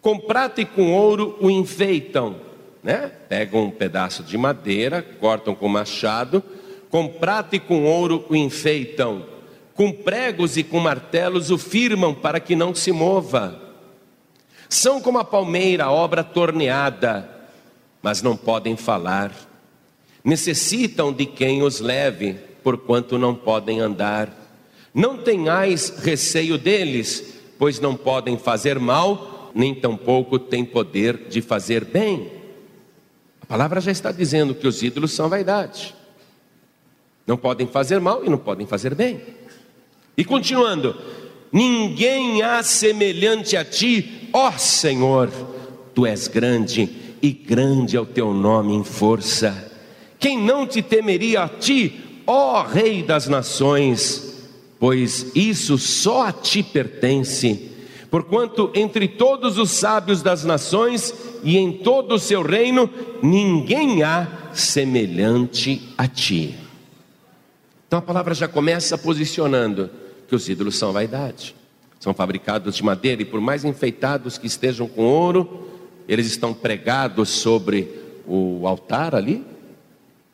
[0.00, 2.36] Com prata e com ouro o enfeitam,
[2.80, 3.10] né?
[3.28, 6.40] Pegam um pedaço de madeira, cortam com machado,
[6.88, 9.26] com prata e com ouro o enfeitam,
[9.74, 13.60] com pregos e com martelos o firmam para que não se mova.
[14.68, 17.28] São como a palmeira, obra torneada,
[18.08, 19.30] mas não podem falar.
[20.24, 24.34] Necessitam de quem os leve, porquanto não podem andar.
[24.94, 31.84] Não tenhais receio deles, pois não podem fazer mal, nem tampouco têm poder de fazer
[31.84, 32.32] bem.
[33.42, 35.94] A palavra já está dizendo que os ídolos são vaidade.
[37.26, 39.20] Não podem fazer mal e não podem fazer bem.
[40.16, 40.96] E continuando,
[41.52, 45.30] ninguém há semelhante a ti, ó Senhor,
[45.94, 49.72] tu és grande e grande é o teu nome em força.
[50.18, 54.28] Quem não te temeria a ti, ó Rei das nações?
[54.78, 57.70] pois isso só a ti pertence.
[58.10, 61.12] Porquanto entre todos os sábios das nações
[61.44, 62.88] e em todo o seu reino,
[63.22, 66.54] ninguém há semelhante a ti.
[67.86, 69.90] Então a palavra já começa posicionando
[70.26, 71.54] que os ídolos são vaidade.
[72.00, 75.67] São fabricados de madeira e por mais enfeitados que estejam com ouro,
[76.08, 77.88] eles estão pregados sobre
[78.26, 79.44] o altar ali,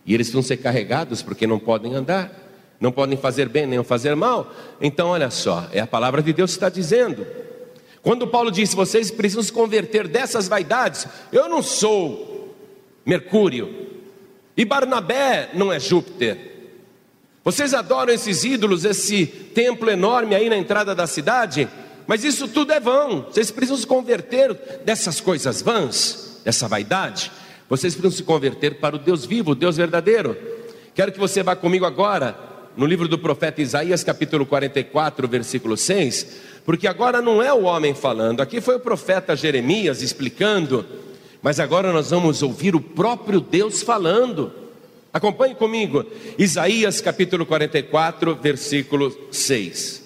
[0.06, 2.42] e eles vão ser carregados porque não podem andar.
[2.80, 4.52] não podem fazer bem nem fazer mal.
[4.80, 7.26] Então, olha só, é a palavra de Deus que está dizendo.
[8.02, 12.54] Quando Paulo disse, vocês precisam se converter dessas vaidades, eu não sou
[13.06, 13.86] Mercúrio,
[14.56, 16.52] e Barnabé não é Júpiter.
[17.42, 21.68] Vocês adoram esses ídolos, esse templo enorme aí na entrada da cidade,
[22.06, 23.22] mas isso tudo é vão.
[23.22, 24.52] Vocês precisam se converter
[24.84, 27.30] dessas coisas vãs, dessa vaidade.
[27.68, 30.36] Vocês precisam se converter para o Deus vivo, o Deus verdadeiro.
[30.94, 36.26] Quero que você vá comigo agora no livro do profeta Isaías, capítulo 44, versículo 6,
[36.64, 40.84] porque agora não é o homem falando, aqui foi o profeta Jeremias explicando,
[41.40, 44.52] mas agora nós vamos ouvir o próprio Deus falando.
[45.12, 46.04] Acompanhe comigo,
[46.36, 50.03] Isaías capítulo 44, versículo 6.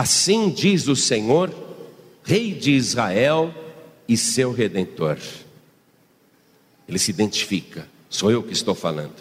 [0.00, 1.52] Assim diz o Senhor,
[2.24, 3.52] Rei de Israel
[4.08, 5.18] e seu redentor.
[6.88, 9.16] Ele se identifica, sou eu que estou falando.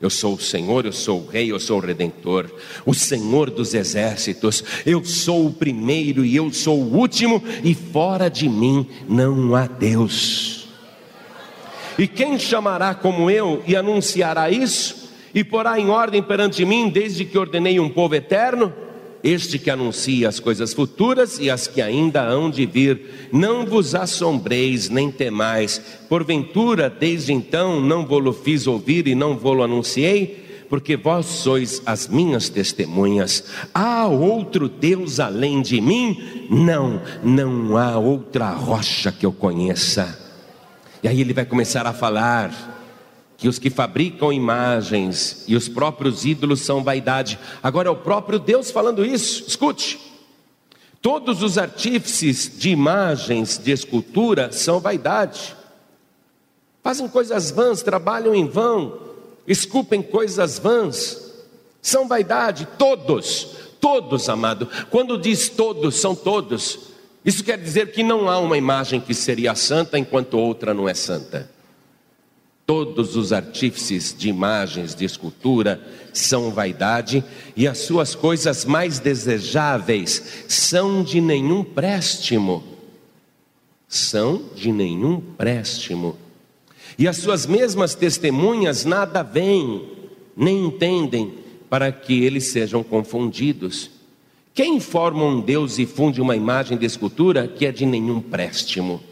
[0.00, 2.50] Eu sou o Senhor, eu sou o Rei, eu sou o Redentor,
[2.86, 4.64] o Senhor dos exércitos.
[4.86, 9.66] Eu sou o primeiro e eu sou o último, e fora de mim não há
[9.66, 10.68] Deus.
[11.98, 15.10] E quem chamará como eu e anunciará isso?
[15.34, 18.72] E porá em ordem perante mim, desde que ordenei um povo eterno?
[19.24, 23.30] Este que anuncia as coisas futuras e as que ainda hão de vir.
[23.32, 29.62] Não vos assombreis nem temais, porventura desde então não vou-lo fiz ouvir e não vou-lo
[29.62, 30.44] anunciei?
[30.68, 33.44] Porque vós sois as minhas testemunhas.
[33.72, 36.46] Há outro Deus além de mim?
[36.50, 40.18] Não, não há outra rocha que eu conheça.
[41.02, 42.83] E aí ele vai começar a falar
[43.36, 47.38] que os que fabricam imagens e os próprios ídolos são vaidade.
[47.62, 49.44] Agora é o próprio Deus falando isso.
[49.46, 49.98] Escute.
[51.00, 55.54] Todos os artífices de imagens, de escultura, são vaidade.
[56.82, 58.98] Fazem coisas vãs, trabalham em vão,
[59.46, 61.32] esculpem coisas vãs.
[61.82, 63.48] São vaidade, todos,
[63.80, 64.68] todos, amado.
[64.90, 66.78] Quando diz todos, são todos.
[67.24, 70.94] Isso quer dizer que não há uma imagem que seria santa enquanto outra não é
[70.94, 71.50] santa.
[72.66, 75.80] Todos os artífices de imagens de escultura
[76.14, 77.22] são vaidade,
[77.54, 82.64] e as suas coisas mais desejáveis são de nenhum préstimo.
[83.86, 86.16] São de nenhum préstimo.
[86.98, 89.88] E as suas mesmas testemunhas nada veem,
[90.34, 91.34] nem entendem,
[91.68, 93.90] para que eles sejam confundidos.
[94.54, 99.02] Quem forma um Deus e funde uma imagem de escultura que é de nenhum préstimo?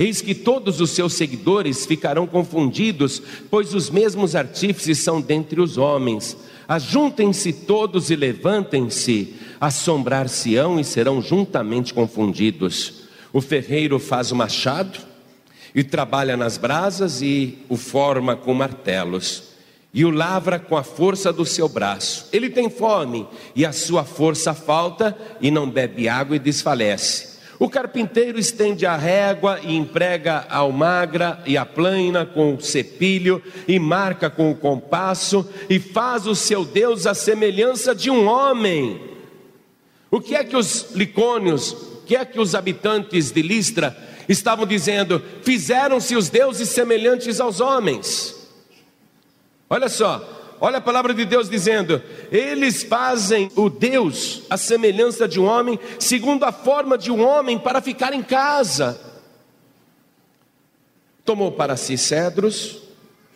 [0.00, 5.76] Eis que todos os seus seguidores ficarão confundidos, pois os mesmos artífices são dentre os
[5.76, 6.38] homens.
[6.66, 13.02] Ajuntem-se todos e levantem-se, assombrar-se-ão e serão juntamente confundidos.
[13.30, 14.98] O ferreiro faz o machado
[15.74, 19.50] e trabalha nas brasas e o forma com martelos
[19.92, 22.26] e o lavra com a força do seu braço.
[22.32, 27.29] Ele tem fome e a sua força falta e não bebe água e desfalece.
[27.60, 33.42] O carpinteiro estende a régua e emprega a almagra e a plana com o cepilho
[33.68, 38.98] e marca com o compasso e faz o seu Deus a semelhança de um homem.
[40.10, 43.94] O que é que os licônios, o que é que os habitantes de Listra
[44.26, 45.22] estavam dizendo?
[45.42, 48.36] Fizeram-se os deuses semelhantes aos homens.
[49.68, 55.40] Olha só, Olha a palavra de Deus dizendo: eles fazem o Deus a semelhança de
[55.40, 59.00] um homem, segundo a forma de um homem, para ficar em casa.
[61.24, 62.82] Tomou para si cedros,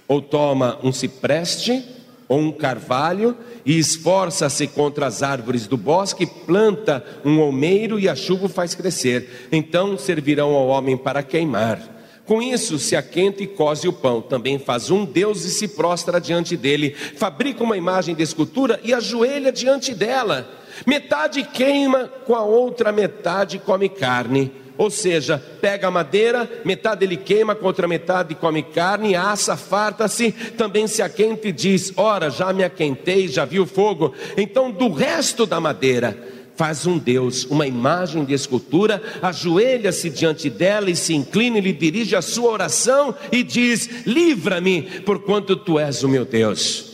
[0.06, 1.82] ou toma um cipreste,
[2.28, 8.14] ou um carvalho, e esforça-se contra as árvores do bosque, planta um almeiro e a
[8.14, 9.48] chuva faz crescer.
[9.50, 11.93] Então servirão ao homem para queimar
[12.26, 14.22] com isso se aquenta e cose o pão.
[14.22, 16.90] Também faz um Deus e se prostra diante dele.
[16.90, 20.48] Fabrica uma imagem de escultura e ajoelha diante dela.
[20.86, 24.50] Metade queima, com a outra metade come carne.
[24.76, 30.32] Ou seja, pega a madeira, metade ele queima, com outra metade come carne, assa, farta-se,
[30.32, 34.12] também se aquenta e diz: Ora, já me aquentei, já vi o fogo.
[34.36, 36.18] Então, do resto da madeira,
[36.56, 41.72] faz um Deus, uma imagem de escultura, ajoelha-se diante dela e se inclina e lhe
[41.72, 46.92] dirige a sua oração e diz: Livra-me, porquanto tu és o meu Deus.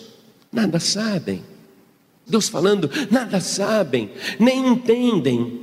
[0.53, 1.43] Nada sabem.
[2.27, 5.60] Deus falando, nada sabem, nem entendem,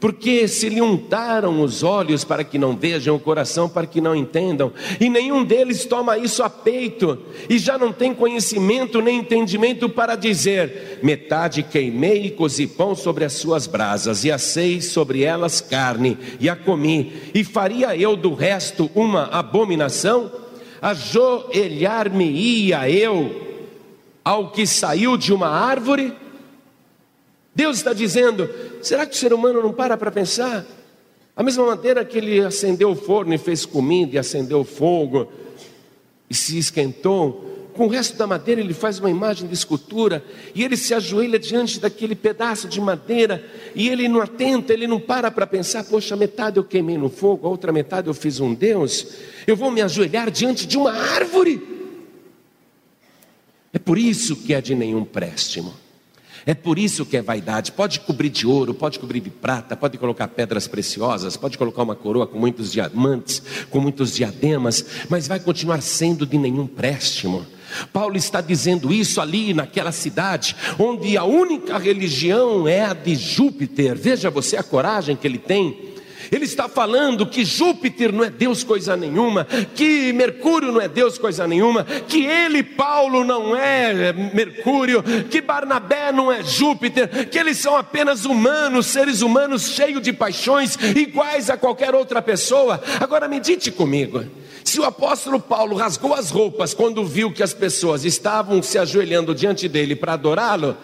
[0.00, 4.16] porque se lhe untaram os olhos para que não vejam, o coração para que não
[4.16, 9.88] entendam, e nenhum deles toma isso a peito, e já não tem conhecimento nem entendimento
[9.88, 15.60] para dizer: metade queimei e cozi pão sobre as suas brasas, e assei sobre elas
[15.60, 20.32] carne, e a comi, e faria eu do resto uma abominação?
[20.80, 23.48] Ajoelhar-me-ia eu
[24.24, 26.14] ao que saiu de uma árvore?
[27.54, 28.48] Deus está dizendo:
[28.82, 30.64] será que o ser humano não para para pensar?
[31.36, 35.30] A mesma maneira que ele acendeu o forno e fez comida, e acendeu o fogo
[36.28, 40.22] e se esquentou, com o resto da madeira ele faz uma imagem de escultura
[40.54, 43.44] e ele se ajoelha diante daquele pedaço de madeira
[43.74, 47.46] e ele não atenta, ele não para para pensar: poxa, metade eu queimei no fogo,
[47.46, 49.06] a outra metade eu fiz um Deus,
[49.46, 51.80] eu vou me ajoelhar diante de uma árvore.
[53.72, 55.72] É por isso que é de nenhum préstimo.
[56.46, 57.72] É por isso que é vaidade.
[57.72, 61.94] Pode cobrir de ouro, pode cobrir de prata, pode colocar pedras preciosas, pode colocar uma
[61.94, 67.46] coroa com muitos diamantes, com muitos diademas, mas vai continuar sendo de nenhum préstimo.
[67.92, 73.96] Paulo está dizendo isso ali naquela cidade, onde a única religião é a de Júpiter.
[73.96, 75.89] Veja você a coragem que ele tem
[76.30, 81.18] ele está falando que Júpiter não é Deus coisa nenhuma, que Mercúrio não é Deus
[81.18, 87.58] coisa nenhuma, que ele, Paulo, não é Mercúrio, que Barnabé não é Júpiter, que eles
[87.58, 92.80] são apenas humanos, seres humanos cheios de paixões, iguais a qualquer outra pessoa.
[93.00, 94.24] Agora medite comigo.
[94.64, 99.34] Se o apóstolo Paulo rasgou as roupas quando viu que as pessoas estavam se ajoelhando
[99.34, 100.76] diante dele para adorá-lo,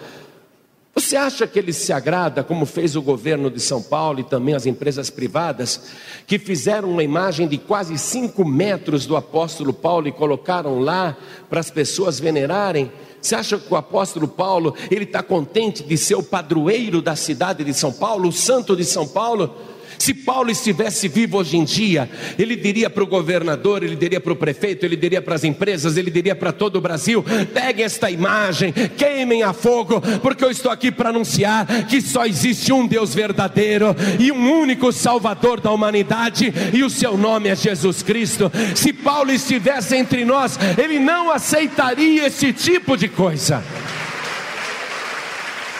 [0.99, 4.55] você acha que ele se agrada, como fez o governo de São Paulo e também
[4.55, 5.83] as empresas privadas,
[6.27, 11.15] que fizeram uma imagem de quase cinco metros do apóstolo Paulo e colocaram lá
[11.51, 12.91] para as pessoas venerarem?
[13.21, 17.63] Você acha que o apóstolo Paulo ele está contente de ser o padroeiro da cidade
[17.63, 19.55] de São Paulo, o santo de São Paulo?
[19.99, 24.33] Se Paulo estivesse vivo hoje em dia, ele diria para o governador, ele diria para
[24.33, 28.11] o prefeito, ele diria para as empresas, ele diria para todo o Brasil: peguem esta
[28.11, 33.15] imagem, queimem a fogo, porque eu estou aqui para anunciar que só existe um Deus
[33.15, 38.51] verdadeiro e um único Salvador da humanidade, e o seu nome é Jesus Cristo.
[38.75, 43.63] Se Paulo estivesse entre nós, ele não aceitaria esse tipo de coisa.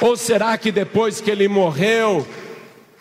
[0.01, 2.27] Ou será que depois que ele morreu,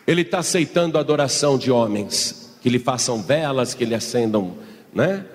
[0.08, 4.56] ele está aceitando a adoração de homens, que lhe façam velas, que lhe acendam
[4.94, 5.26] né,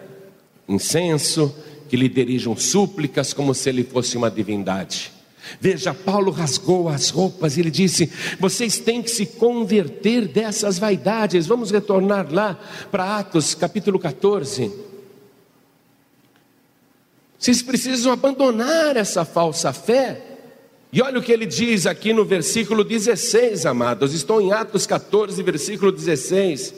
[0.68, 1.54] incenso,
[1.88, 5.12] que lhe dirijam súplicas, como se ele fosse uma divindade.
[5.60, 11.46] Veja, Paulo rasgou as roupas e ele disse: Vocês têm que se converter dessas vaidades.
[11.46, 12.58] Vamos retornar lá
[12.90, 14.70] para Atos capítulo 14.
[17.38, 20.29] Vocês precisam abandonar essa falsa fé
[20.92, 24.12] e olha o que ele diz aqui no versículo 16, amados.
[24.12, 26.74] Estou em Atos 14, versículo 16.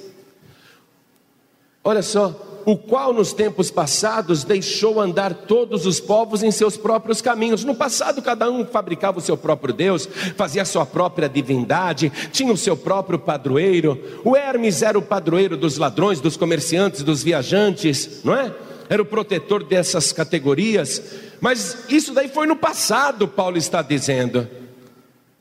[1.82, 2.48] Olha só.
[2.64, 7.64] O qual nos tempos passados deixou andar todos os povos em seus próprios caminhos.
[7.64, 12.52] No passado, cada um fabricava o seu próprio Deus, fazia a sua própria divindade, tinha
[12.52, 14.00] o seu próprio padroeiro.
[14.24, 18.54] O Hermes era o padroeiro dos ladrões, dos comerciantes, dos viajantes, não é?
[18.88, 21.02] Era o protetor dessas categorias.
[21.42, 24.48] Mas isso daí foi no passado, Paulo está dizendo.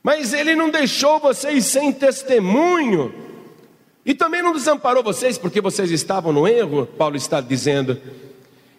[0.02, 3.14] Mas ele não deixou vocês sem testemunho.
[4.04, 8.00] E também não desamparou vocês porque vocês estavam no erro, Paulo está dizendo.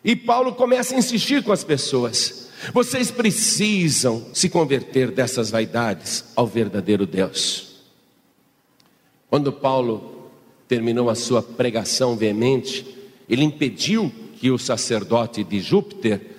[0.03, 2.49] E Paulo começa a insistir com as pessoas.
[2.73, 7.85] Vocês precisam se converter dessas vaidades ao verdadeiro Deus.
[9.29, 10.29] Quando Paulo
[10.67, 12.85] terminou a sua pregação veemente,
[13.29, 16.32] ele impediu que o sacerdote de Júpiter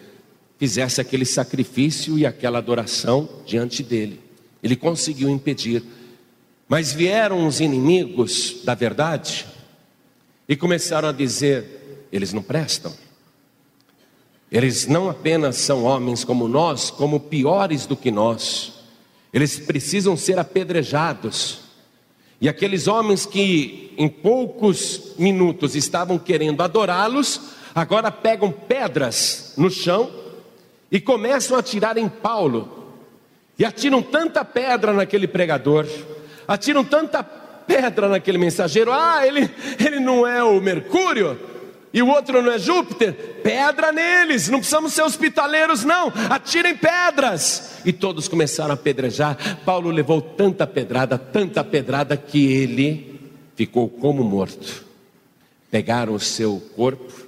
[0.64, 4.18] fizesse aquele sacrifício e aquela adoração diante dele.
[4.62, 5.84] Ele conseguiu impedir.
[6.66, 9.44] Mas vieram os inimigos da verdade
[10.48, 12.94] e começaram a dizer: eles não prestam.
[14.50, 18.72] Eles não apenas são homens como nós, como piores do que nós.
[19.34, 21.58] Eles precisam ser apedrejados.
[22.40, 27.38] E aqueles homens que em poucos minutos estavam querendo adorá-los,
[27.74, 30.23] agora pegam pedras no chão
[30.94, 32.94] e começam a atirar em Paulo.
[33.58, 35.88] E atiram tanta pedra naquele pregador,
[36.46, 38.92] atiram tanta pedra naquele mensageiro.
[38.92, 39.50] Ah, ele,
[39.84, 41.36] ele não é o Mercúrio,
[41.92, 43.12] e o outro não é Júpiter.
[43.42, 46.12] Pedra neles, não precisamos ser hospitaleiros, não.
[46.30, 47.80] Atirem pedras.
[47.84, 49.58] E todos começaram a pedrejar.
[49.64, 53.20] Paulo levou tanta pedrada, tanta pedrada, que ele
[53.56, 54.84] ficou como morto.
[55.72, 57.23] Pegaram o seu corpo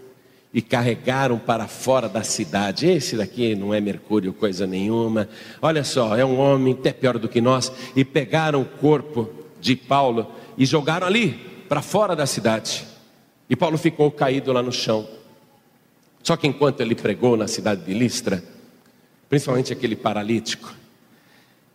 [0.57, 2.87] e carregaram para fora da cidade.
[2.87, 5.29] Esse daqui não é Mercúrio, coisa nenhuma.
[5.61, 7.71] Olha só, é um homem até pior do que nós.
[7.95, 9.29] E pegaram o corpo
[9.61, 11.33] de Paulo e jogaram ali,
[11.69, 12.87] para fora da cidade.
[13.51, 15.07] E Paulo ficou caído lá no chão.
[16.23, 18.43] Só que enquanto ele pregou na cidade de Listra,
[19.29, 20.75] principalmente aquele paralítico,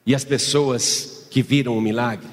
[0.07, 2.29] e as pessoas que viram o milagre,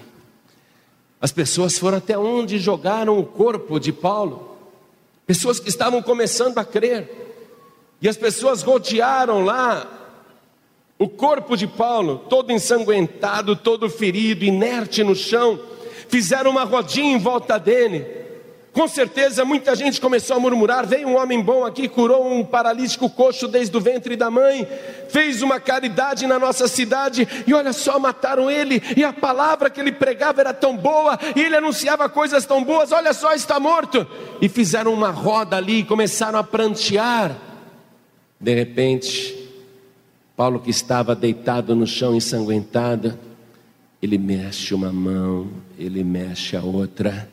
[1.21, 4.48] as pessoas foram até onde jogaram o corpo de Paulo
[5.29, 7.09] pessoas que estavam começando a crer,
[8.03, 9.87] e as pessoas rodearam lá
[10.99, 15.61] O corpo de Paulo, todo ensanguentado, todo ferido, inerte no chão,
[16.09, 18.05] fizeram uma rodinha em volta dele.
[18.73, 23.09] Com certeza muita gente começou a murmurar: veio um homem bom aqui, curou um paralítico
[23.09, 24.69] coxo desde o ventre da mãe,
[25.09, 29.81] fez uma caridade na nossa cidade, e olha só, mataram ele, e a palavra que
[29.81, 34.07] ele pregava era tão boa, e ele anunciava coisas tão boas, olha só, está morto.
[34.41, 37.37] E fizeram uma roda ali, começaram a prantear.
[38.41, 39.49] De repente,
[40.37, 43.19] Paulo, que estava deitado no chão ensanguentado,
[44.01, 47.29] ele mexe uma mão, ele mexe a outra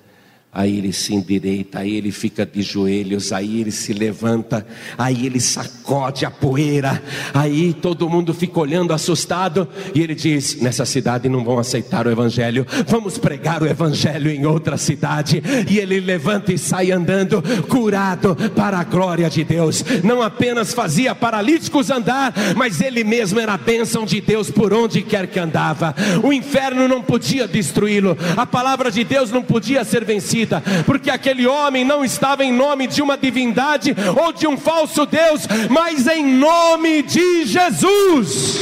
[0.55, 4.65] Aí ele se endireita, aí ele fica de joelhos, aí ele se levanta,
[4.97, 7.03] aí ele sacode a poeira,
[7.33, 12.09] aí todo mundo fica olhando assustado, e ele diz: Nessa cidade não vão aceitar o
[12.09, 15.43] Evangelho, vamos pregar o Evangelho em outra cidade.
[15.69, 19.83] E ele levanta e sai andando, curado para a glória de Deus.
[20.05, 25.01] Não apenas fazia paralíticos andar, mas ele mesmo era a bênção de Deus por onde
[25.01, 25.93] quer que andava.
[26.23, 31.09] O inferno não podia destruí-lo, a palavra de Deus não podia ser vencida vida, porque
[31.09, 36.07] aquele homem não estava em nome de uma divindade ou de um falso Deus, mas
[36.07, 38.59] em nome de Jesus.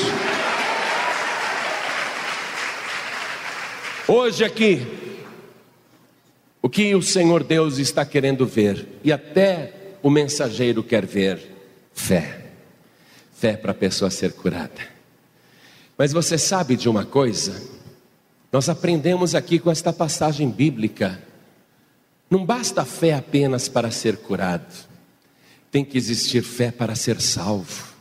[4.08, 4.86] Hoje aqui,
[6.62, 11.40] o que o Senhor Deus está querendo ver, e até o mensageiro quer ver,
[11.94, 12.40] fé.
[13.34, 14.94] Fé para a pessoa ser curada.
[15.98, 17.62] Mas você sabe de uma coisa?
[18.52, 21.20] Nós aprendemos aqui com esta passagem bíblica
[22.30, 24.90] não basta fé apenas para ser curado,
[25.72, 27.94] tem que existir fé para ser salvo.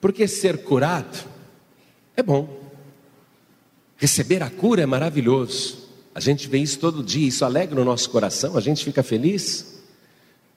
[0.00, 1.18] Porque ser curado
[2.16, 2.60] é bom,
[3.96, 5.82] receber a cura é maravilhoso.
[6.14, 9.80] A gente vê isso todo dia, isso alegra o nosso coração, a gente fica feliz.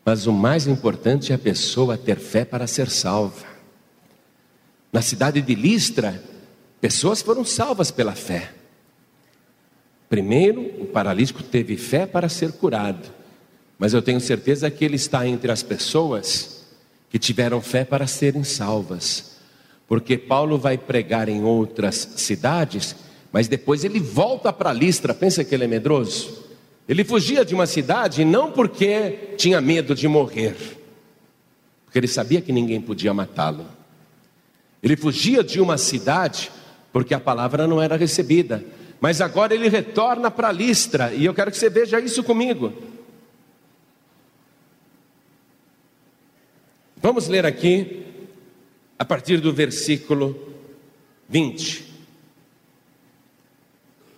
[0.04, 3.48] Mas o mais importante é a pessoa ter fé para ser salva.
[4.92, 6.24] Na cidade de Listra,
[6.80, 8.54] pessoas foram salvas pela fé.
[10.10, 13.10] Primeiro, o paralítico teve fé para ser curado,
[13.78, 16.66] mas eu tenho certeza que ele está entre as pessoas
[17.10, 19.38] que tiveram fé para serem salvas,
[19.88, 22.96] porque Paulo vai pregar em outras cidades,
[23.32, 25.14] mas depois ele volta para Listra.
[25.14, 26.46] Pensa que ele é medroso?
[26.88, 30.56] Ele fugia de uma cidade não porque tinha medo de morrer,
[31.84, 33.66] porque ele sabia que ninguém podia matá-lo.
[34.82, 36.52] Ele fugia de uma cidade
[36.94, 38.64] porque a palavra não era recebida.
[39.00, 42.74] Mas agora ele retorna para Listra, e eu quero que você veja isso comigo.
[46.98, 48.04] Vamos ler aqui,
[48.98, 50.54] a partir do versículo
[51.30, 51.94] 20.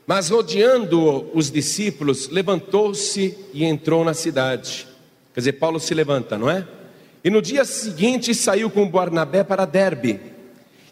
[0.05, 4.87] Mas rodeando os discípulos, levantou-se e entrou na cidade.
[5.33, 6.65] Quer dizer, Paulo se levanta, não é?
[7.23, 10.36] E no dia seguinte saiu com Barnabé para Derbe.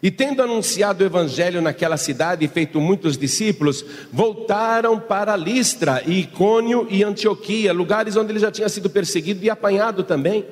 [0.02, 6.20] E tendo anunciado o evangelho naquela cidade e feito muitos discípulos, voltaram para Listra, e
[6.20, 10.44] Icônio e Antioquia, lugares onde ele já tinha sido perseguido e apanhado também.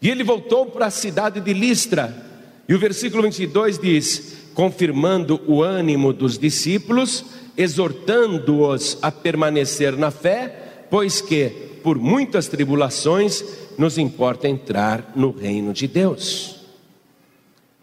[0.00, 2.14] E ele voltou para a cidade de Listra,
[2.68, 7.24] e o versículo 22 diz: confirmando o ânimo dos discípulos,
[7.56, 11.48] exortando-os a permanecer na fé, pois que,
[11.82, 13.44] por muitas tribulações,
[13.78, 16.61] nos importa entrar no reino de Deus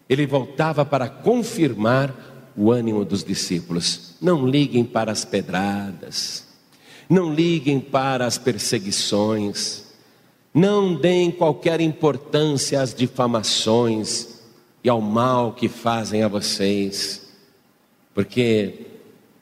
[0.09, 4.15] ele voltava para confirmar o ânimo dos discípulos.
[4.19, 6.45] Não liguem para as pedradas,
[7.07, 9.85] não liguem para as perseguições,
[10.53, 14.39] não deem qualquer importância às difamações
[14.83, 17.29] e ao mal que fazem a vocês,
[18.13, 18.87] porque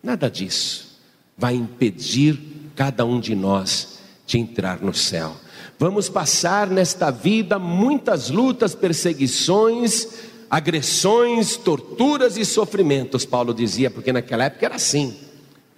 [0.03, 0.99] nada disso
[1.37, 2.39] vai impedir
[2.75, 5.35] cada um de nós de entrar no céu.
[5.79, 14.45] Vamos passar nesta vida muitas lutas, perseguições, agressões, torturas e sofrimentos, Paulo dizia, porque naquela
[14.45, 15.15] época era assim.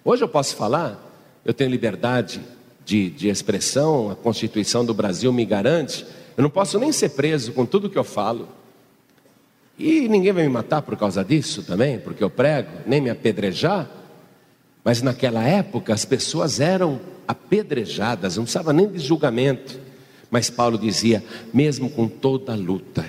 [0.03, 0.99] Hoje eu posso falar,
[1.43, 2.41] eu tenho liberdade
[2.85, 6.05] de, de expressão, a Constituição do Brasil me garante,
[6.37, 8.47] eu não posso nem ser preso com tudo que eu falo.
[9.77, 13.89] E ninguém vai me matar por causa disso também, porque eu prego, nem me apedrejar.
[14.83, 19.79] Mas naquela época as pessoas eram apedrejadas, não precisava nem de julgamento.
[20.29, 23.05] Mas Paulo dizia: mesmo com toda a luta,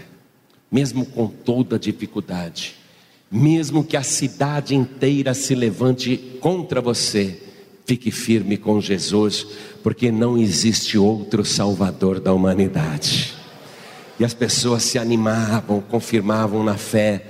[0.70, 2.76] mesmo com toda dificuldade,
[3.30, 7.40] mesmo que a cidade inteira se levante contra você,
[7.84, 9.46] fique firme com Jesus,
[9.82, 13.34] porque não existe outro Salvador da humanidade.
[14.18, 17.24] E as pessoas se animavam, confirmavam na fé,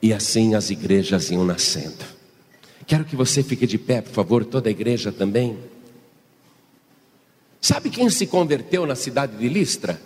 [0.00, 2.04] e assim as igrejas iam nascendo.
[2.86, 5.56] Quero que você fique de pé, por favor, toda a igreja também.
[7.60, 9.98] Sabe quem se converteu na cidade de Listra?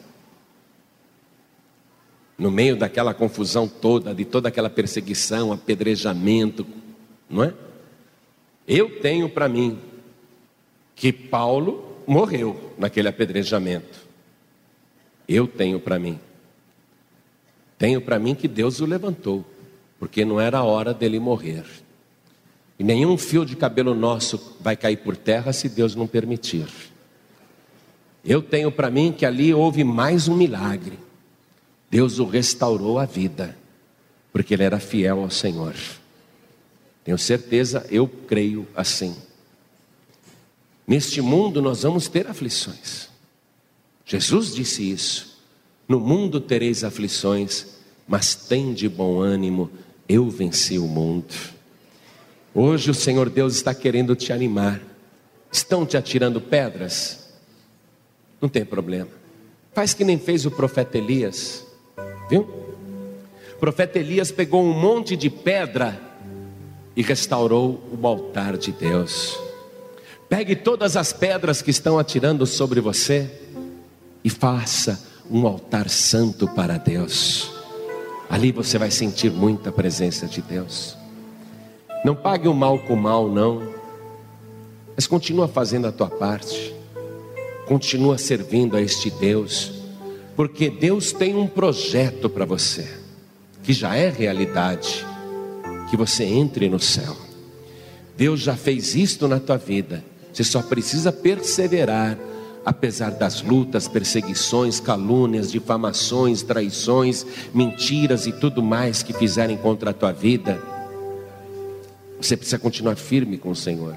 [2.39, 6.65] No meio daquela confusão toda, de toda aquela perseguição, apedrejamento,
[7.29, 7.53] não é?
[8.67, 9.79] Eu tenho para mim
[10.95, 14.07] que Paulo morreu naquele apedrejamento.
[15.29, 16.19] Eu tenho para mim.
[17.77, 19.45] Tenho para mim que Deus o levantou,
[19.99, 21.65] porque não era a hora dele morrer.
[22.79, 26.67] E nenhum fio de cabelo nosso vai cair por terra se Deus não permitir.
[28.25, 30.99] Eu tenho para mim que ali houve mais um milagre.
[31.91, 33.57] Deus o restaurou a vida,
[34.33, 35.75] porque ele era fiel ao Senhor.
[37.05, 39.17] Tenho certeza, eu creio assim.
[40.87, 43.09] Neste mundo nós vamos ter aflições.
[44.05, 45.39] Jesus disse isso.
[45.87, 47.67] No mundo tereis aflições,
[48.07, 49.71] mas tem de bom ânimo,
[50.09, 51.35] eu venci o mundo.
[52.55, 54.81] Hoje o Senhor Deus está querendo te animar.
[55.51, 57.29] Estão te atirando pedras?
[58.41, 59.11] Não tem problema.
[59.73, 61.65] Faz que nem fez o profeta Elias.
[62.29, 62.43] Viu?
[63.55, 66.01] O profeta Elias pegou um monte de pedra
[66.95, 69.39] e restaurou o altar de Deus.
[70.29, 73.31] Pegue todas as pedras que estão atirando sobre você
[74.23, 77.51] e faça um altar santo para Deus.
[78.29, 80.97] Ali você vai sentir muita presença de Deus.
[82.05, 83.73] Não pague o mal com o mal, não.
[84.95, 86.75] Mas continua fazendo a tua parte.
[87.67, 89.78] Continua servindo a este Deus
[90.39, 92.89] porque Deus tem um projeto para você,
[93.65, 95.05] que já é realidade,
[95.91, 97.17] que você entre no céu.
[98.17, 102.17] Deus já fez isto na tua vida, você só precisa perseverar,
[102.65, 109.93] apesar das lutas, perseguições, calúnias, difamações, traições, mentiras e tudo mais que fizerem contra a
[109.93, 110.63] tua vida.
[112.21, 113.97] Você precisa continuar firme com o Senhor,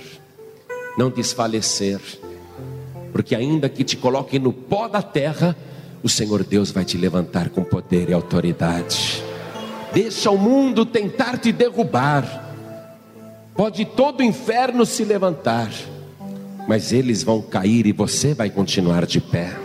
[0.97, 2.01] não desfalecer,
[3.11, 5.55] porque ainda que te coloque no pó da terra,
[6.04, 9.24] o Senhor Deus vai te levantar com poder e autoridade.
[9.93, 12.56] Deixa o mundo tentar te derrubar.
[13.56, 15.72] Pode todo o inferno se levantar,
[16.68, 19.56] mas eles vão cair e você vai continuar de pé.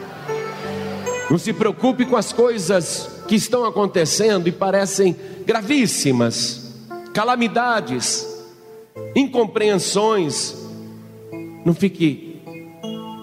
[1.31, 5.17] Não se preocupe com as coisas que estão acontecendo e parecem
[5.47, 6.75] gravíssimas,
[7.15, 8.27] calamidades,
[9.15, 10.55] incompreensões.
[11.65, 12.43] Não fique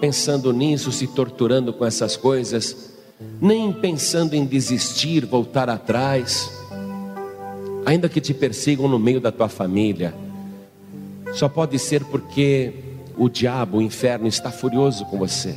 [0.00, 2.93] pensando nisso, se torturando com essas coisas
[3.40, 6.50] nem pensando em desistir, voltar atrás,
[7.84, 10.14] ainda que te persigam no meio da tua família,
[11.34, 12.72] só pode ser porque
[13.16, 15.54] o diabo, o inferno está furioso com você,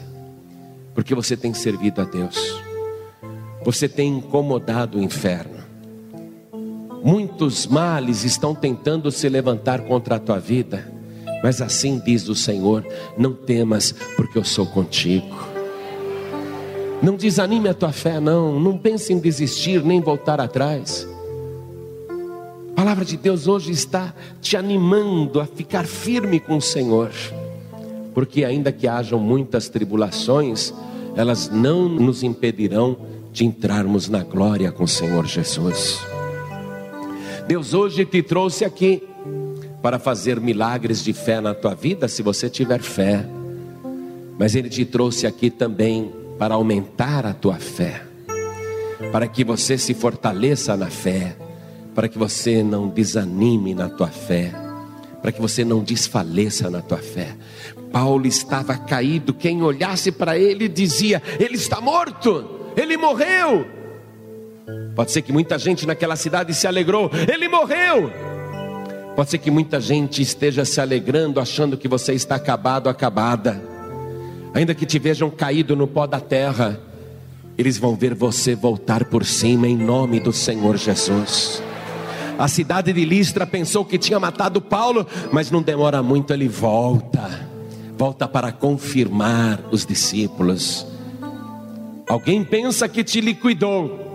[0.93, 2.61] porque você tem servido a Deus,
[3.63, 5.57] você tem incomodado o inferno.
[7.03, 10.91] Muitos males estão tentando se levantar contra a tua vida,
[11.43, 12.85] mas assim diz o Senhor:
[13.17, 15.56] não temas, porque eu sou contigo.
[17.01, 18.59] Não desanime a tua fé, não.
[18.59, 21.07] Não pense em desistir nem voltar atrás.
[22.71, 27.11] A palavra de Deus hoje está te animando a ficar firme com o Senhor,
[28.13, 30.73] porque ainda que hajam muitas tribulações,
[31.15, 32.97] elas não nos impedirão
[33.31, 35.99] de entrarmos na glória com o Senhor Jesus.
[37.47, 39.01] Deus hoje te trouxe aqui
[39.81, 43.25] para fazer milagres de fé na tua vida, se você tiver fé,
[44.37, 48.03] mas Ele te trouxe aqui também para aumentar a tua fé,
[49.11, 51.35] para que você se fortaleça na fé,
[51.95, 54.53] para que você não desanime na tua fé,
[55.21, 57.35] para que você não desfaleça na tua fé.
[57.91, 63.65] Paulo estava caído, quem olhasse para ele dizia: Ele está morto, ele morreu.
[64.95, 68.11] Pode ser que muita gente naquela cidade se alegrou, ele morreu.
[69.15, 73.76] Pode ser que muita gente esteja se alegrando, achando que você está acabado, acabada
[74.57, 76.79] ainda que te vejam caído no pó da terra,
[77.57, 81.61] eles vão ver você voltar por cima em nome do Senhor Jesus.
[82.39, 87.47] A cidade de Listra pensou que tinha matado Paulo, mas não demora muito, ele volta,
[87.97, 90.87] volta para confirmar os discípulos.
[92.07, 94.06] Alguém pensa que te liquidou,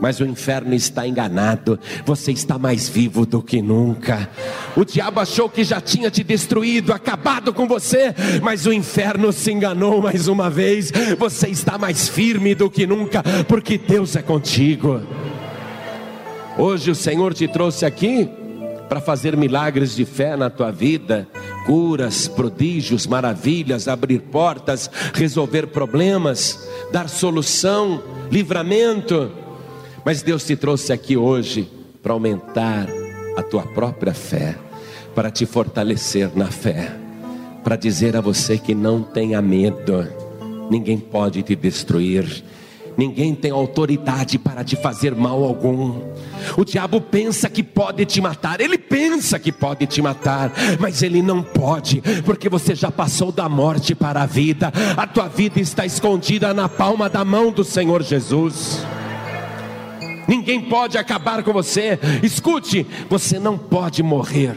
[0.00, 4.28] mas o inferno está enganado, você está mais vivo do que nunca.
[4.76, 9.50] O diabo achou que já tinha te destruído, acabado com você, mas o inferno se
[9.52, 10.92] enganou mais uma vez.
[11.18, 15.00] Você está mais firme do que nunca, porque Deus é contigo.
[16.56, 18.28] Hoje o Senhor te trouxe aqui
[18.88, 21.28] para fazer milagres de fé na tua vida,
[21.66, 29.30] curas, prodígios, maravilhas, abrir portas, resolver problemas, dar solução, livramento.
[30.04, 31.68] Mas Deus te trouxe aqui hoje
[32.02, 32.88] para aumentar
[33.36, 34.56] a tua própria fé,
[35.14, 36.92] para te fortalecer na fé,
[37.62, 40.06] para dizer a você que não tenha medo,
[40.70, 42.44] ninguém pode te destruir,
[42.96, 46.00] ninguém tem autoridade para te fazer mal algum.
[46.56, 51.20] O diabo pensa que pode te matar, ele pensa que pode te matar, mas ele
[51.20, 55.84] não pode, porque você já passou da morte para a vida, a tua vida está
[55.84, 58.84] escondida na palma da mão do Senhor Jesus.
[60.28, 61.98] Ninguém pode acabar com você.
[62.22, 64.54] Escute, você não pode morrer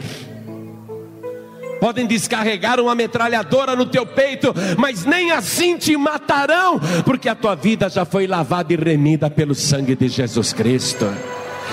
[1.82, 7.56] podem descarregar uma metralhadora no teu peito, mas nem assim te matarão, porque a tua
[7.56, 11.12] vida já foi lavada e remida pelo sangue de Jesus Cristo.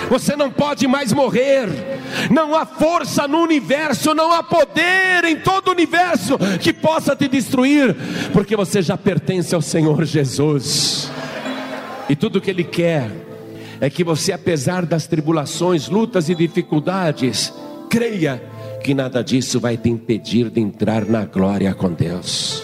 [0.08, 1.68] Você não pode mais morrer.
[2.28, 7.28] Não há força no universo, não há poder em todo o universo que possa te
[7.28, 7.94] destruir,
[8.32, 11.08] porque você já pertence ao Senhor Jesus.
[12.08, 13.29] E tudo que Ele quer
[13.80, 17.52] é que você, apesar das tribulações, lutas e dificuldades,
[17.88, 18.42] creia
[18.82, 22.62] que nada disso vai te impedir de entrar na glória com Deus.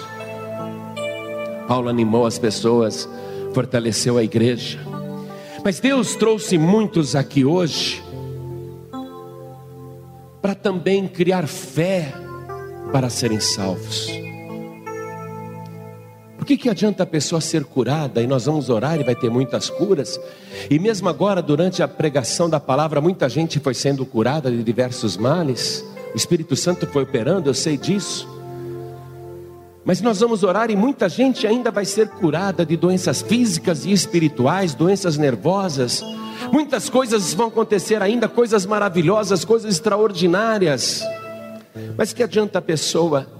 [1.66, 3.08] Paulo animou as pessoas,
[3.52, 4.78] fortaleceu a igreja.
[5.64, 8.02] Mas Deus trouxe muitos aqui hoje
[10.40, 12.12] para também criar fé
[12.92, 14.25] para serem salvos.
[16.46, 19.68] Que, que adianta a pessoa ser curada e nós vamos orar e vai ter muitas
[19.68, 20.20] curas?
[20.70, 25.16] E mesmo agora, durante a pregação da palavra, muita gente foi sendo curada de diversos
[25.16, 25.84] males.
[26.14, 28.28] O Espírito Santo foi operando, eu sei disso.
[29.84, 33.90] Mas nós vamos orar e muita gente ainda vai ser curada de doenças físicas e
[33.90, 36.00] espirituais, doenças nervosas.
[36.52, 41.02] Muitas coisas vão acontecer ainda, coisas maravilhosas, coisas extraordinárias.
[41.98, 43.35] Mas que adianta a pessoa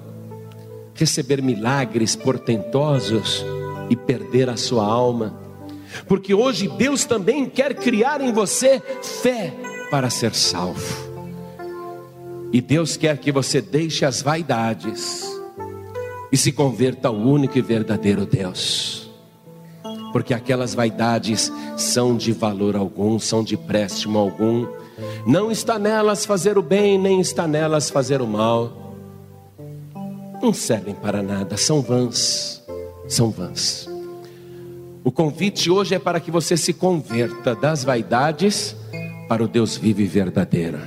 [0.97, 3.45] receber milagres portentosos
[3.89, 5.39] e perder a sua alma?
[6.09, 9.53] Porque hoje Deus também quer criar em você fé
[9.91, 11.07] para ser salvo.
[12.53, 15.25] E Deus quer que você deixe as vaidades
[16.31, 19.11] e se converta ao único e verdadeiro Deus.
[20.13, 24.67] Porque aquelas vaidades são de valor algum, são de préstimo algum.
[25.27, 28.86] Não está nelas fazer o bem, nem está nelas fazer o mal.
[30.43, 32.63] Não servem para nada, são vãs.
[33.09, 33.89] São vãs.
[35.03, 38.77] O convite hoje é para que você se converta das vaidades
[39.29, 40.79] para o Deus vivo e verdadeiro.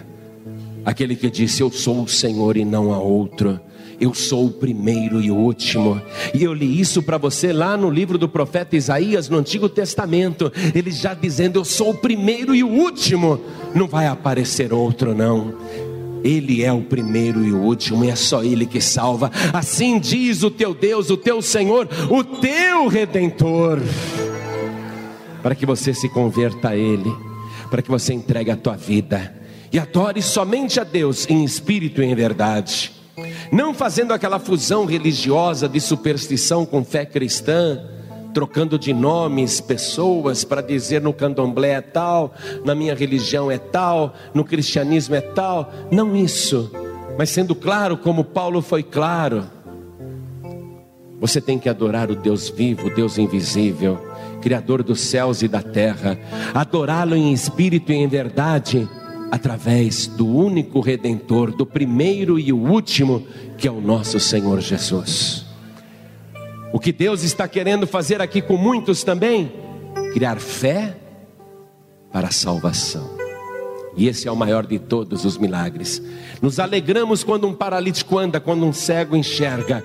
[0.85, 3.59] Aquele que disse: Eu sou o Senhor e não há outro.
[3.99, 6.01] Eu sou o primeiro e o último.
[6.33, 10.51] E eu li isso para você lá no livro do profeta Isaías, no Antigo Testamento.
[10.73, 13.39] Ele já dizendo: Eu sou o primeiro e o último.
[13.73, 15.53] Não vai aparecer outro, não.
[16.23, 19.31] Ele é o primeiro e o último, e é só Ele que salva.
[19.53, 23.79] Assim diz o teu Deus, o teu Senhor, o teu Redentor.
[25.41, 27.11] Para que você se converta a Ele,
[27.69, 29.35] para que você entregue a tua vida
[29.71, 32.91] e adore somente a Deus em espírito e em verdade,
[33.51, 37.79] não fazendo aquela fusão religiosa de superstição com fé cristã,
[38.33, 44.13] trocando de nomes, pessoas para dizer no candomblé é tal, na minha religião é tal,
[44.33, 46.71] no cristianismo é tal, não isso,
[47.17, 49.45] mas sendo claro como Paulo foi claro.
[51.19, 53.99] Você tem que adorar o Deus vivo, o Deus invisível,
[54.41, 56.17] Criador dos céus e da terra,
[56.53, 58.87] adorá-lo em espírito e em verdade
[59.31, 63.27] através do único redentor, do primeiro e o último,
[63.57, 65.48] que é o nosso Senhor Jesus.
[66.71, 69.51] O que Deus está querendo fazer aqui com muitos também,
[70.13, 70.95] criar fé
[72.11, 73.18] para a salvação.
[73.97, 76.01] E esse é o maior de todos os milagres.
[76.41, 79.83] Nos alegramos quando um paralítico anda, quando um cego enxerga.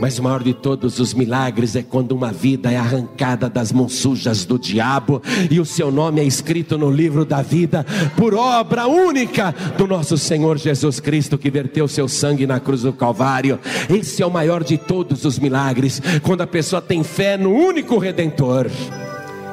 [0.00, 3.92] Mas o maior de todos os milagres é quando uma vida é arrancada das mãos
[3.92, 5.20] sujas do diabo
[5.50, 7.84] e o seu nome é escrito no livro da vida
[8.16, 12.94] por obra única do nosso Senhor Jesus Cristo que verteu seu sangue na cruz do
[12.94, 13.60] Calvário.
[13.90, 17.98] Esse é o maior de todos os milagres, quando a pessoa tem fé no único
[17.98, 18.70] redentor.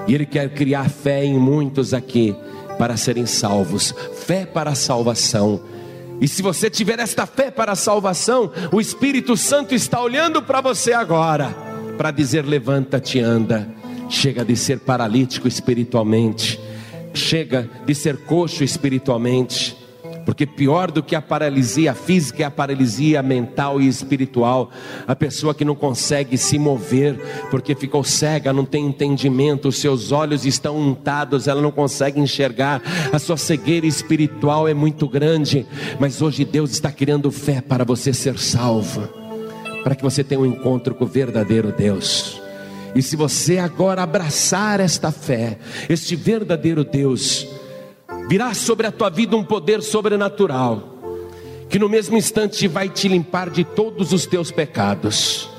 [0.08, 2.34] E ele quer criar fé em muitos aqui
[2.78, 3.94] para serem salvos,
[4.26, 5.62] fé para a salvação.
[6.20, 10.62] E se você tiver esta fé para a salvação, o Espírito Santo está olhando para
[10.62, 11.50] você agora,
[11.98, 13.68] para dizer: levanta-te, anda.
[14.10, 16.58] Chega de ser paralítico espiritualmente,
[17.14, 19.87] chega de ser coxo espiritualmente
[20.28, 24.70] porque pior do que a paralisia física é a paralisia mental e espiritual.
[25.08, 27.18] A pessoa que não consegue se mover
[27.50, 32.82] porque ficou cega, não tem entendimento, os seus olhos estão untados, ela não consegue enxergar.
[33.14, 35.66] A sua cegueira espiritual é muito grande,
[35.98, 39.08] mas hoje Deus está criando fé para você ser salvo,
[39.82, 42.42] para que você tenha um encontro com o verdadeiro Deus.
[42.94, 45.58] E se você agora abraçar esta fé,
[45.88, 47.48] este verdadeiro Deus,
[48.28, 50.96] virá sobre a tua vida um poder sobrenatural,
[51.70, 55.50] que no mesmo instante vai te limpar de todos os teus pecados.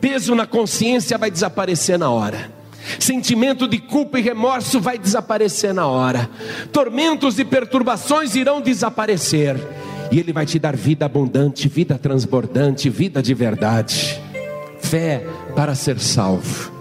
[0.00, 2.52] Peso na consciência vai desaparecer na hora.
[2.98, 6.28] Sentimento de culpa e remorso vai desaparecer na hora.
[6.72, 9.56] Tormentos e perturbações irão desaparecer.
[10.10, 14.20] E Ele vai te dar vida abundante, vida transbordante, vida de verdade.
[14.80, 16.72] Fé para ser salvo.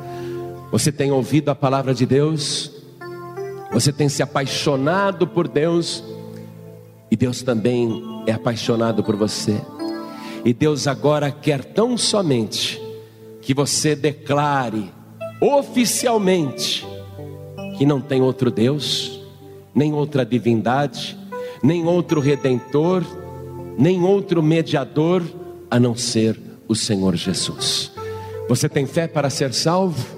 [0.71, 2.76] Você tem ouvido a palavra de Deus?
[3.71, 6.03] Você tem se apaixonado por Deus?
[7.11, 9.61] E Deus também é apaixonado por você.
[10.43, 12.81] E Deus agora quer tão somente
[13.41, 14.91] que você declare
[15.41, 16.85] oficialmente
[17.77, 19.21] que não tem outro Deus,
[19.73, 21.17] nem outra divindade,
[21.61, 23.03] nem outro redentor,
[23.77, 25.21] nem outro mediador
[25.69, 27.91] a não ser o Senhor Jesus.
[28.49, 30.16] Você tem fé para ser salvo?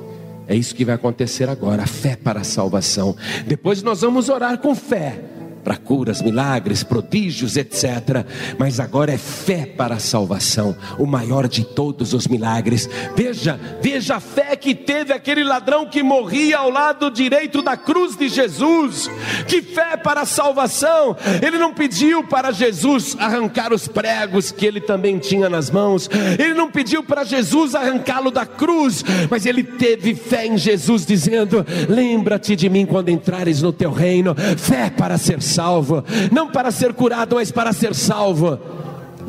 [0.49, 3.15] É isso que vai acontecer agora, fé para a salvação.
[3.45, 5.21] Depois nós vamos orar com fé
[5.59, 8.25] para curas, milagres, prodígios, etc.
[8.57, 12.89] Mas agora é fé para a salvação, o maior de todos os milagres.
[13.15, 18.15] Veja, veja a fé que teve aquele ladrão que morria ao lado direito da cruz
[18.15, 19.09] de Jesus.
[19.47, 21.15] Que fé para a salvação!
[21.41, 26.09] Ele não pediu para Jesus arrancar os pregos que ele também tinha nas mãos.
[26.37, 31.65] Ele não pediu para Jesus arrancá-lo da cruz, mas ele teve fé em Jesus dizendo:
[31.87, 34.35] "Lembra-te de mim quando entrares no teu reino".
[34.57, 38.59] Fé para ser salvo, não para ser curado, mas para ser salvo.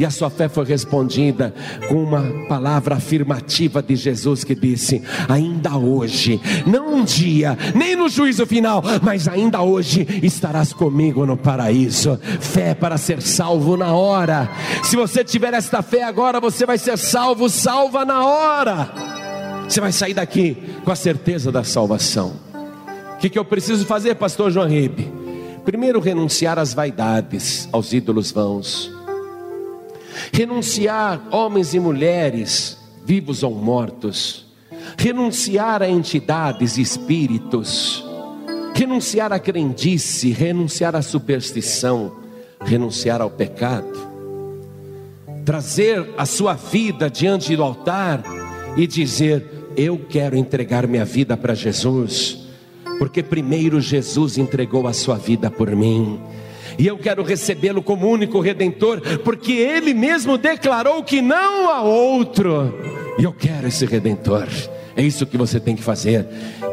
[0.00, 1.52] E a sua fé foi respondida
[1.88, 8.08] com uma palavra afirmativa de Jesus que disse: Ainda hoje, não um dia, nem no
[8.08, 12.18] juízo final, mas ainda hoje estarás comigo no paraíso.
[12.40, 14.48] Fé para ser salvo na hora.
[14.84, 18.90] Se você tiver esta fé agora, você vai ser salvo, salva na hora.
[19.68, 22.32] Você vai sair daqui com a certeza da salvação.
[23.14, 25.19] O que, que eu preciso fazer, Pastor João Ribe?
[25.64, 28.90] Primeiro, renunciar às vaidades, aos ídolos vãos.
[30.32, 34.46] Renunciar homens e mulheres, vivos ou mortos.
[34.96, 38.04] Renunciar a entidades e espíritos.
[38.74, 42.16] Renunciar à crendice, renunciar à superstição,
[42.60, 44.08] renunciar ao pecado.
[45.44, 48.22] Trazer a sua vida diante do altar
[48.76, 49.44] e dizer:
[49.76, 52.49] Eu quero entregar minha vida para Jesus
[53.00, 56.20] porque primeiro Jesus entregou a sua vida por mim.
[56.78, 62.78] E eu quero recebê-lo como único redentor, porque ele mesmo declarou que não há outro.
[63.18, 64.46] E eu quero esse redentor.
[64.94, 66.26] É isso que você tem que fazer.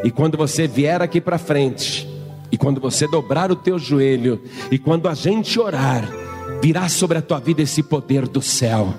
[0.04, 2.06] E quando você vier aqui para frente,
[2.52, 4.38] e quando você dobrar o teu joelho,
[4.70, 6.06] e quando a gente orar,
[6.60, 8.92] virá sobre a tua vida esse poder do céu,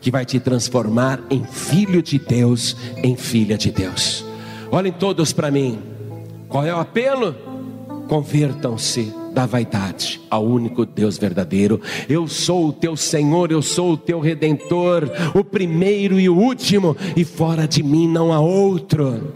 [0.00, 4.24] que vai te transformar em filho de Deus, em filha de Deus.
[4.72, 5.89] Olhem todos para mim.
[6.50, 7.34] Qual é o apelo?
[8.08, 11.80] Convertam-se da vaidade ao único Deus verdadeiro.
[12.08, 16.96] Eu sou o teu Senhor, eu sou o teu redentor, o primeiro e o último,
[17.16, 19.32] e fora de mim não há outro.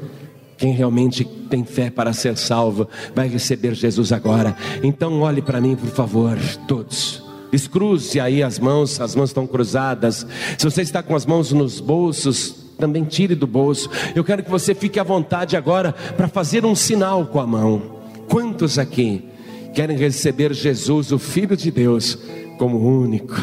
[0.59, 4.57] Quem realmente tem fé para ser salvo vai receber Jesus agora.
[4.83, 6.37] Então olhe para mim, por favor,
[6.67, 7.23] todos.
[7.53, 10.27] Descruze aí as mãos, as mãos estão cruzadas.
[10.59, 13.91] Se você está com as mãos nos bolsos, também tire do bolso.
[14.15, 18.01] Eu quero que você fique à vontade agora para fazer um sinal com a mão.
[18.29, 19.25] Quantos aqui
[19.75, 22.19] querem receber Jesus, o Filho de Deus,
[22.59, 23.35] como único,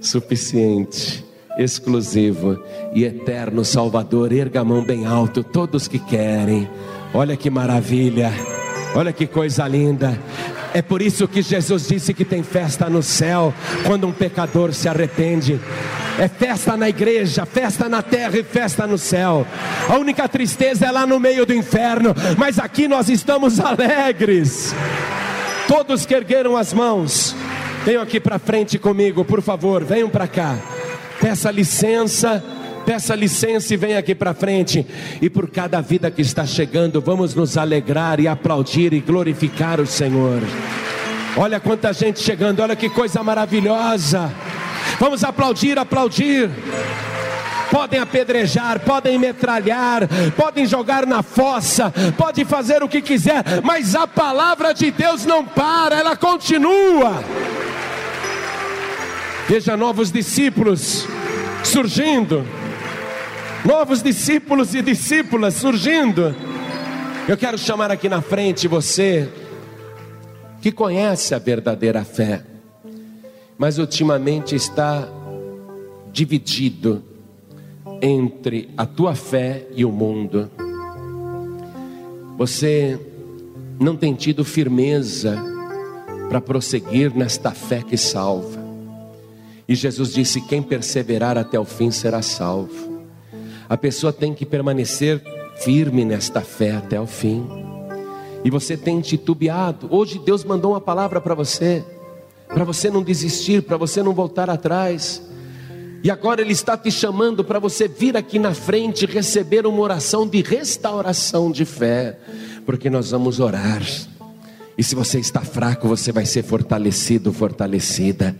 [0.00, 1.24] suficiente,
[1.58, 2.62] exclusivo
[2.94, 4.32] e eterno Salvador?
[4.32, 6.68] Erga a mão bem alto, todos que querem.
[7.14, 8.61] Olha que maravilha.
[8.94, 10.18] Olha que coisa linda.
[10.74, 13.52] É por isso que Jesus disse que tem festa no céu
[13.86, 15.60] quando um pecador se arrepende.
[16.18, 19.46] É festa na igreja, festa na terra e festa no céu.
[19.88, 24.74] A única tristeza é lá no meio do inferno, mas aqui nós estamos alegres.
[25.66, 27.34] Todos que ergueram as mãos,
[27.84, 30.56] venham aqui para frente comigo, por favor, venham para cá.
[31.20, 32.42] Peça licença
[32.84, 34.86] peça licença e venha aqui para frente.
[35.20, 39.86] E por cada vida que está chegando, vamos nos alegrar e aplaudir e glorificar o
[39.86, 40.40] Senhor.
[41.36, 44.30] Olha quanta gente chegando, olha que coisa maravilhosa.
[45.00, 46.50] Vamos aplaudir, aplaudir.
[47.70, 50.06] Podem apedrejar, podem metralhar,
[50.36, 55.42] podem jogar na fossa, pode fazer o que quiser, mas a palavra de Deus não
[55.42, 57.24] para, ela continua.
[59.48, 61.06] Veja novos discípulos
[61.64, 62.46] surgindo
[63.64, 66.34] novos discípulos e discípulas surgindo.
[67.28, 69.28] Eu quero chamar aqui na frente você
[70.60, 72.44] que conhece a verdadeira fé,
[73.56, 75.08] mas ultimamente está
[76.12, 77.02] dividido
[78.00, 80.50] entre a tua fé e o mundo.
[82.36, 82.98] Você
[83.78, 85.40] não tem tido firmeza
[86.28, 88.60] para prosseguir nesta fé que salva.
[89.68, 92.91] E Jesus disse: Quem perseverar até o fim será salvo.
[93.72, 95.18] A pessoa tem que permanecer
[95.56, 97.48] firme nesta fé até o fim.
[98.44, 99.88] E você tem titubeado.
[99.90, 101.82] Hoje Deus mandou uma palavra para você,
[102.48, 105.22] para você não desistir, para você não voltar atrás.
[106.04, 110.28] E agora Ele está te chamando para você vir aqui na frente receber uma oração
[110.28, 112.18] de restauração de fé,
[112.66, 113.80] porque nós vamos orar.
[114.76, 118.34] E se você está fraco, você vai ser fortalecido, fortalecida.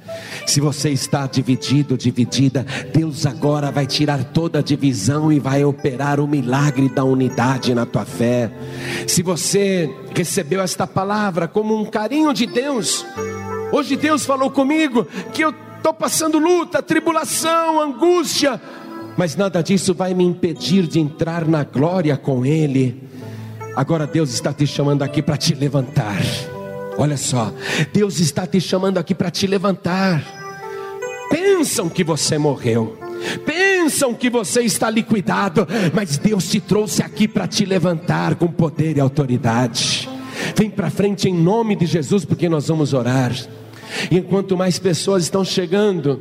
[0.47, 6.19] Se você está dividido, dividida, Deus agora vai tirar toda a divisão e vai operar
[6.21, 8.51] o milagre da unidade na tua fé.
[9.07, 13.05] Se você recebeu esta palavra como um carinho de Deus,
[13.71, 18.59] hoje Deus falou comigo que eu estou passando luta, tribulação, angústia,
[19.17, 23.12] mas nada disso vai me impedir de entrar na glória com Ele.
[23.75, 26.21] Agora Deus está te chamando aqui para te levantar.
[26.99, 27.53] Olha só,
[27.93, 30.23] Deus está te chamando aqui para te levantar.
[31.31, 32.99] Pensam que você morreu,
[33.47, 38.99] pensam que você está liquidado, mas Deus te trouxe aqui para te levantar com poder
[38.99, 40.07] e autoridade.
[40.55, 43.33] Vem para frente em nome de Jesus, porque nós vamos orar.
[44.11, 46.21] E enquanto mais pessoas estão chegando,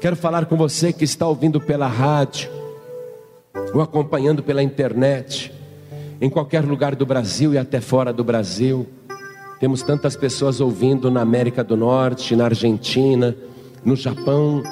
[0.00, 2.48] quero falar com você que está ouvindo pela rádio
[3.74, 5.59] ou acompanhando pela internet
[6.20, 8.86] em qualquer lugar do Brasil e até fora do Brasil.
[9.58, 13.34] Temos tantas pessoas ouvindo na América do Norte, na Argentina,
[13.84, 14.62] no Japão,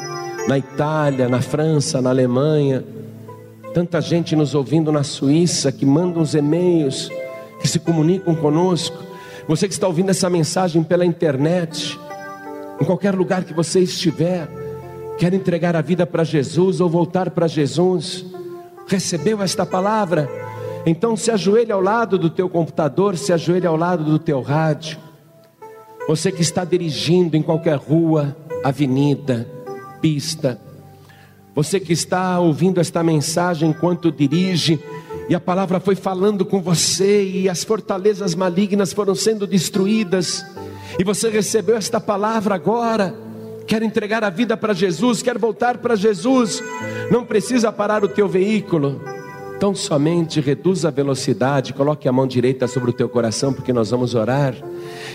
[0.46, 2.84] na Itália, na França, na Alemanha.
[3.72, 7.10] Tanta gente nos ouvindo na Suíça que manda uns e-mails,
[7.60, 8.96] que se comunicam conosco.
[9.46, 11.98] Você que está ouvindo essa mensagem pela internet,
[12.80, 14.48] em qualquer lugar que você estiver,
[15.18, 18.24] quer entregar a vida para Jesus ou voltar para Jesus,
[18.86, 20.47] recebeu esta palavra?
[20.86, 24.98] Então se ajoelhe ao lado do teu computador, se ajoelhe ao lado do teu rádio.
[26.06, 29.46] Você que está dirigindo em qualquer rua, avenida,
[30.00, 30.58] pista.
[31.54, 34.80] Você que está ouvindo esta mensagem enquanto dirige,
[35.28, 40.46] e a palavra foi falando com você, e as fortalezas malignas foram sendo destruídas,
[40.98, 43.14] e você recebeu esta palavra agora.
[43.66, 46.62] Quer entregar a vida para Jesus, quer voltar para Jesus,
[47.10, 49.17] não precisa parar o teu veículo
[49.58, 53.90] Tão somente reduz a velocidade, coloque a mão direita sobre o teu coração, porque nós
[53.90, 54.54] vamos orar.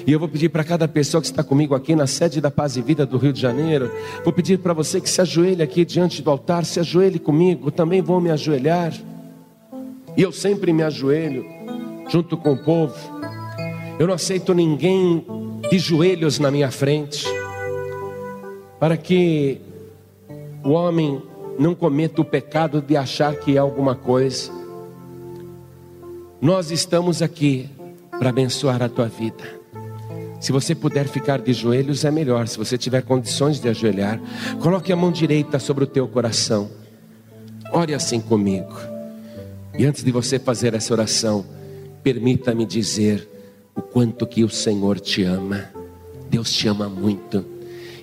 [0.05, 2.75] E eu vou pedir para cada pessoa que está comigo aqui na sede da Paz
[2.75, 3.89] e Vida do Rio de Janeiro,
[4.23, 8.01] vou pedir para você que se ajoelhe aqui diante do altar, se ajoelhe comigo, também
[8.01, 8.93] vou me ajoelhar.
[10.17, 11.45] E eu sempre me ajoelho
[12.09, 12.95] junto com o povo.
[13.97, 15.25] Eu não aceito ninguém
[15.69, 17.25] de joelhos na minha frente,
[18.77, 19.61] para que
[20.63, 21.21] o homem
[21.57, 24.51] não cometa o pecado de achar que é alguma coisa.
[26.41, 27.69] Nós estamos aqui
[28.19, 29.61] para abençoar a tua vida.
[30.39, 32.47] Se você puder ficar de joelhos, é melhor.
[32.47, 34.19] Se você tiver condições de ajoelhar,
[34.59, 36.69] coloque a mão direita sobre o teu coração.
[37.71, 38.75] Ore assim comigo.
[39.77, 41.45] E antes de você fazer essa oração,
[42.03, 43.27] permita-me dizer
[43.73, 45.63] o quanto que o Senhor te ama.
[46.29, 47.52] Deus te ama muito.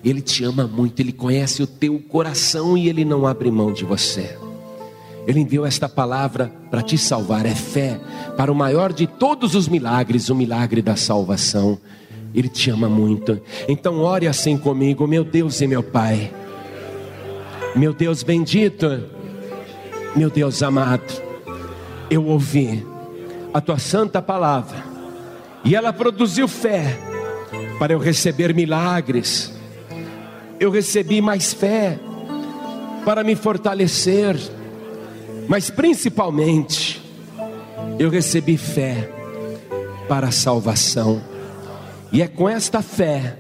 [0.05, 3.85] Ele te ama muito, Ele conhece o teu coração e Ele não abre mão de
[3.85, 4.37] você.
[5.27, 8.01] Ele enviou esta palavra para te salvar, é fé,
[8.37, 11.79] para o maior de todos os milagres, o milagre da salvação.
[12.35, 13.41] Ele te ama muito.
[13.69, 16.33] Então, ore assim comigo, meu Deus e meu Pai,
[17.77, 19.05] meu Deus bendito,
[20.17, 21.23] meu Deus amado,
[22.11, 22.85] eu ouvi
[23.53, 24.85] a tua santa palavra
[25.65, 26.99] e ela produziu fé
[27.79, 29.60] para eu receber milagres
[30.61, 31.99] eu recebi mais fé
[33.03, 34.37] para me fortalecer,
[35.49, 37.03] mas principalmente
[37.99, 39.11] eu recebi fé
[40.07, 41.23] para a salvação.
[42.13, 43.39] E é com esta fé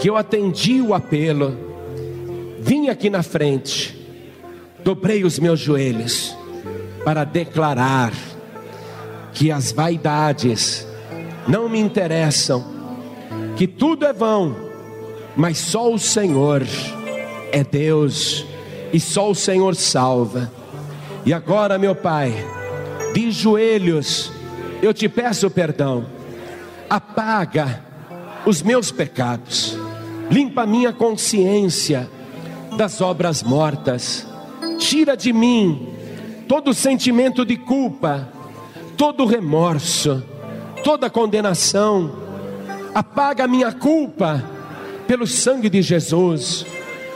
[0.00, 1.56] que eu atendi o apelo,
[2.58, 3.96] vim aqui na frente,
[4.82, 6.36] dobrei os meus joelhos
[7.04, 8.12] para declarar
[9.32, 10.84] que as vaidades
[11.46, 12.64] não me interessam,
[13.56, 14.63] que tudo é vão
[15.36, 16.62] mas só o Senhor
[17.52, 18.44] é Deus
[18.92, 20.50] e só o Senhor salva.
[21.26, 22.32] E agora, meu Pai,
[23.12, 24.30] de joelhos,
[24.82, 26.06] eu te peço perdão,
[26.88, 27.82] apaga
[28.46, 29.76] os meus pecados,
[30.30, 32.08] limpa minha consciência
[32.76, 34.26] das obras mortas,
[34.78, 35.88] tira de mim
[36.46, 38.28] todo sentimento de culpa,
[38.96, 40.22] todo remorso,
[40.84, 42.12] toda condenação,
[42.94, 44.53] apaga minha culpa
[45.14, 46.66] pelo sangue de Jesus,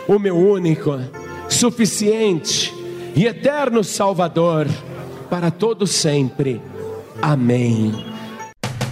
[0.07, 1.01] o meu único,
[1.49, 2.73] suficiente
[3.17, 4.69] e eterno Salvador,
[5.29, 6.63] para todo sempre.
[7.21, 7.93] Amém.